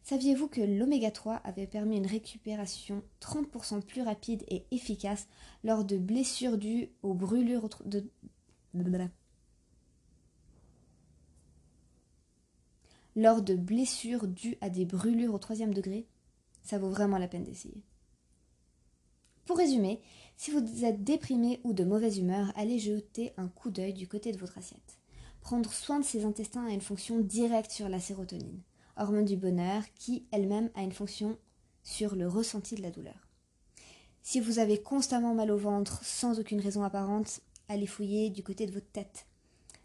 Saviez-vous 0.03 0.49
que 0.49 0.61
l'oméga 0.61 1.13
3 1.13 1.37
avait 1.45 1.69
permis 1.69 1.97
une 1.97 2.09
récupération 2.09 3.05
30% 3.21 3.83
plus 3.83 4.03
rapide 4.03 4.43
et 4.49 4.65
efficace 4.73 5.29
lors 5.63 5.85
de 5.85 5.97
blessures 5.97 6.59
dues 6.59 6.91
aux 7.05 7.15
brûlures 7.15 7.69
de 7.85 8.05
lors 13.17 13.43
de 13.43 13.55
blessures 13.55 14.27
dues 14.27 14.57
à 14.61 14.71
des 14.71 14.85
brûlures 14.85 15.35
au 15.35 15.39
troisième 15.39 15.75
degré, 15.75 16.07
ça 16.63 16.79
vaut 16.79 16.91
vraiment 16.91 17.19
la 17.19 17.29
peine 17.29 17.45
d'essayer. 17.45 17.83
Pour 19.45 19.59
résumer, 19.59 20.01
si 20.37 20.51
vous 20.51 20.85
êtes 20.85 21.03
déprimé 21.03 21.61
ou 21.65 21.73
de 21.73 21.85
mauvaise 21.85 22.19
humeur, 22.19 22.53
allez 22.55 22.79
jeter 22.79 23.33
un 23.37 23.49
coup 23.49 23.71
d'œil 23.71 23.93
du 23.93 24.09
côté 24.09 24.33
de 24.33 24.39
votre 24.39 24.59
assiette. 24.59 24.99
Prendre 25.41 25.73
soin 25.73 25.99
de 25.99 26.05
ses 26.05 26.25
intestins 26.25 26.67
a 26.67 26.71
une 26.71 26.81
fonction 26.81 27.19
directe 27.19 27.73
sur 27.73 27.89
la 27.89 27.99
sérotonine, 27.99 28.63
hormone 28.97 29.25
du 29.25 29.37
bonheur, 29.37 29.83
qui 29.97 30.27
elle-même 30.31 30.71
a 30.75 30.83
une 30.83 30.93
fonction 30.93 31.37
sur 31.83 32.15
le 32.15 32.29
ressenti 32.29 32.77
de 32.77 32.83
la 32.83 32.93
douleur. 32.93 33.29
Si 34.23 34.39
vous 34.39 34.61
avez 34.61 34.81
constamment 34.81 35.35
mal 35.35 35.51
au 35.51 35.57
ventre 35.57 36.05
sans 36.05 36.39
aucune 36.39 36.61
raison 36.61 36.85
apparente, 36.85 37.41
allez 37.69 37.87
fouiller 37.87 38.31
du 38.31 38.45
côté 38.45 38.67
de 38.67 38.73
votre 38.73 38.91
tête. 38.93 39.27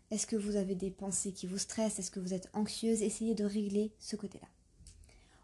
Est-ce 0.09 0.25
que 0.27 0.37
vous 0.37 0.55
avez 0.55 0.75
des 0.75 0.89
pensées 0.89 1.33
qui 1.33 1.47
vous 1.47 1.57
stressent? 1.57 1.99
Est-ce 1.99 2.11
que 2.11 2.21
vous 2.21 2.33
êtes 2.33 2.49
anxieuse? 2.53 3.01
Essayez 3.01 3.35
de 3.35 3.43
régler 3.43 3.91
ce 3.99 4.15
côté-là. 4.15 4.47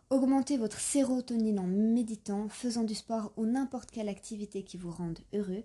Augmentez 0.09 0.57
votre 0.57 0.79
sérotonine 0.79 1.59
en 1.59 1.67
méditant, 1.67 2.47
faisant 2.47 2.83
du 2.83 2.95
sport 2.95 3.33
ou 3.35 3.45
n'importe 3.45 3.91
quelle 3.91 4.07
activité 4.07 4.63
qui 4.63 4.77
vous 4.77 4.91
rende 4.91 5.19
heureux. 5.33 5.63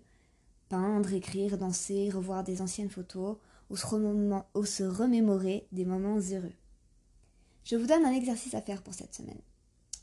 Peindre, 0.68 1.12
écrire, 1.12 1.58
danser, 1.58 2.10
revoir 2.10 2.42
des 2.42 2.60
anciennes 2.60 2.90
photos 2.90 3.36
ou 3.70 3.76
se, 3.76 4.82
remémorer 4.82 5.68
des 5.70 5.84
moments 5.84 6.18
heureux. 6.18 6.54
Je 7.64 7.76
vous 7.76 7.86
donne 7.86 8.04
un 8.04 8.12
exercice 8.12 8.54
à 8.54 8.62
faire 8.62 8.82
pour 8.82 8.94
cette 8.94 9.14
semaine. 9.14 9.40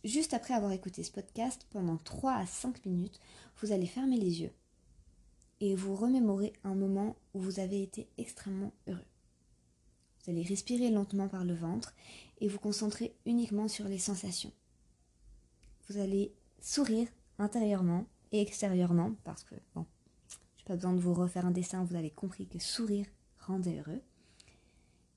Juste 0.04 0.34
après 0.34 0.54
avoir 0.54 0.72
écouté 0.72 1.04
ce 1.04 1.12
podcast, 1.12 1.66
pendant 1.72 1.98
3 1.98 2.34
à 2.34 2.46
5 2.46 2.86
minutes, 2.86 3.20
vous 3.62 3.72
allez 3.72 3.88
fermer 3.88 4.18
les 4.18 4.42
yeux 4.42 4.52
et 5.62 5.76
vous 5.76 5.96
remémorez 5.96 6.54
un 6.64 6.76
moment 6.76 7.16
où 7.34 7.40
vous 7.40 7.60
avez 7.60 7.82
été 7.82 8.08
extrêmement 8.18 8.74
heureux. 8.88 9.06
Vous 10.24 10.32
allez 10.32 10.44
respirer 10.44 10.90
lentement 10.90 11.28
par 11.28 11.46
le 11.46 11.54
ventre 11.54 11.94
et 12.40 12.48
vous 12.48 12.60
concentrer 12.60 13.16
uniquement 13.26 13.68
sur 13.68 13.88
les 13.88 14.00
sensations. 14.00 14.52
Vous 15.88 15.98
allez 15.98 16.34
sourire 16.62 17.08
intérieurement 17.38 18.06
et 18.32 18.42
extérieurement 18.42 19.14
parce 19.24 19.44
que, 19.44 19.56
bon, 19.76 19.86
j'ai 20.58 20.66
pas 20.66 20.76
besoin 20.76 20.94
de 20.94 21.00
vous 21.00 21.14
refaire 21.14 21.46
un 21.46 21.52
dessin, 21.52 21.84
vous 21.84 21.96
avez 21.96 22.10
compris 22.10 22.48
que 22.48 22.60
sourire 22.60 23.06
rendait 23.40 23.80
heureux. 23.80 24.02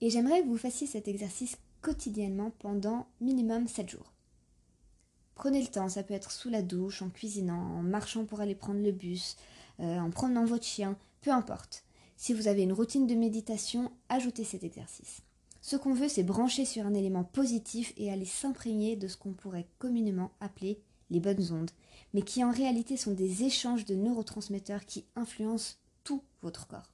Et 0.00 0.10
j'aimerais 0.10 0.42
que 0.42 0.48
vous 0.48 0.58
fassiez 0.58 0.86
cet 0.86 1.08
exercice 1.08 1.56
quotidiennement 1.80 2.52
pendant 2.58 3.08
minimum 3.20 3.66
7 3.66 3.88
jours. 3.88 4.12
Prenez 5.34 5.62
le 5.62 5.68
temps, 5.68 5.88
ça 5.88 6.02
peut 6.02 6.14
être 6.14 6.32
sous 6.32 6.50
la 6.50 6.62
douche, 6.62 7.00
en 7.00 7.10
cuisinant, 7.10 7.78
en 7.78 7.82
marchant 7.82 8.24
pour 8.24 8.40
aller 8.40 8.56
prendre 8.56 8.82
le 8.82 8.92
bus, 8.92 9.36
euh, 9.80 9.98
en 9.98 10.10
promenant 10.10 10.44
votre 10.44 10.64
chien, 10.64 10.96
peu 11.20 11.30
importe. 11.30 11.84
Si 12.16 12.34
vous 12.34 12.48
avez 12.48 12.62
une 12.62 12.72
routine 12.72 13.06
de 13.06 13.14
méditation, 13.14 13.92
ajoutez 14.08 14.44
cet 14.44 14.64
exercice. 14.64 15.22
Ce 15.60 15.76
qu'on 15.76 15.94
veut, 15.94 16.08
c'est 16.08 16.22
brancher 16.22 16.64
sur 16.64 16.86
un 16.86 16.94
élément 16.94 17.24
positif 17.24 17.92
et 17.96 18.10
aller 18.10 18.24
s'imprégner 18.24 18.96
de 18.96 19.08
ce 19.08 19.16
qu'on 19.16 19.32
pourrait 19.32 19.68
communément 19.78 20.32
appeler 20.40 20.80
les 21.10 21.20
bonnes 21.20 21.52
ondes, 21.52 21.70
mais 22.14 22.22
qui 22.22 22.42
en 22.44 22.50
réalité 22.50 22.96
sont 22.96 23.12
des 23.12 23.44
échanges 23.44 23.84
de 23.84 23.94
neurotransmetteurs 23.94 24.84
qui 24.84 25.04
influencent 25.16 25.76
tout 26.04 26.22
votre 26.42 26.66
corps. 26.66 26.92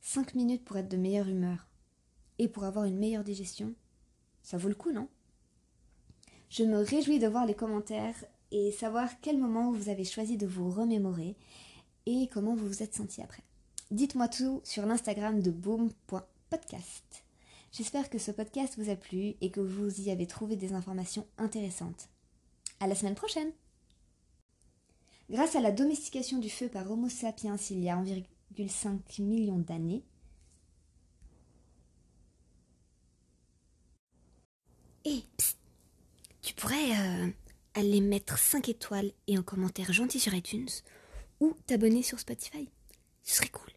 5 0.00 0.34
minutes 0.34 0.64
pour 0.64 0.76
être 0.76 0.90
de 0.90 0.96
meilleure 0.96 1.28
humeur 1.28 1.66
et 2.38 2.48
pour 2.48 2.64
avoir 2.64 2.84
une 2.84 2.98
meilleure 2.98 3.24
digestion, 3.24 3.74
ça 4.42 4.58
vaut 4.58 4.68
le 4.68 4.74
coup, 4.74 4.92
non? 4.92 5.08
Je 6.50 6.62
me 6.62 6.78
réjouis 6.78 7.18
de 7.18 7.26
voir 7.26 7.46
les 7.46 7.54
commentaires 7.54 8.22
et 8.54 8.70
savoir 8.70 9.10
quel 9.20 9.36
moment 9.36 9.72
vous 9.72 9.88
avez 9.88 10.04
choisi 10.04 10.36
de 10.36 10.46
vous 10.46 10.70
remémorer 10.70 11.34
et 12.06 12.28
comment 12.32 12.54
vous 12.54 12.68
vous 12.68 12.84
êtes 12.84 12.94
senti 12.94 13.20
après. 13.20 13.42
Dites-moi 13.90 14.28
tout 14.28 14.60
sur 14.62 14.86
l'Instagram 14.86 15.42
de 15.42 15.50
boom.podcast. 15.50 17.24
J'espère 17.72 18.08
que 18.08 18.18
ce 18.18 18.30
podcast 18.30 18.78
vous 18.78 18.90
a 18.90 18.94
plu 18.94 19.34
et 19.40 19.50
que 19.50 19.58
vous 19.58 20.00
y 20.02 20.10
avez 20.10 20.28
trouvé 20.28 20.54
des 20.54 20.72
informations 20.72 21.26
intéressantes. 21.36 22.08
À 22.78 22.86
la 22.86 22.94
semaine 22.94 23.16
prochaine! 23.16 23.50
Grâce 25.30 25.56
à 25.56 25.60
la 25.60 25.72
domestication 25.72 26.38
du 26.38 26.48
feu 26.48 26.68
par 26.68 26.88
Homo 26.88 27.08
sapiens 27.08 27.56
il 27.70 27.80
y 27.80 27.88
a 27.88 27.96
1,5 27.96 29.20
million 29.20 29.58
d'années, 29.58 30.04
Hé, 35.06 35.22
tu 36.40 36.54
pourrais 36.54 36.92
euh, 36.92 37.30
aller 37.74 38.00
mettre 38.00 38.38
5 38.38 38.68
étoiles 38.68 39.12
et 39.26 39.36
un 39.36 39.42
commentaire 39.42 39.92
gentil 39.92 40.20
sur 40.20 40.34
iTunes 40.34 40.68
ou 41.40 41.56
t'abonner 41.66 42.02
sur 42.02 42.18
Spotify. 42.18 42.68
Ce 43.22 43.36
serait 43.36 43.48
cool. 43.48 43.73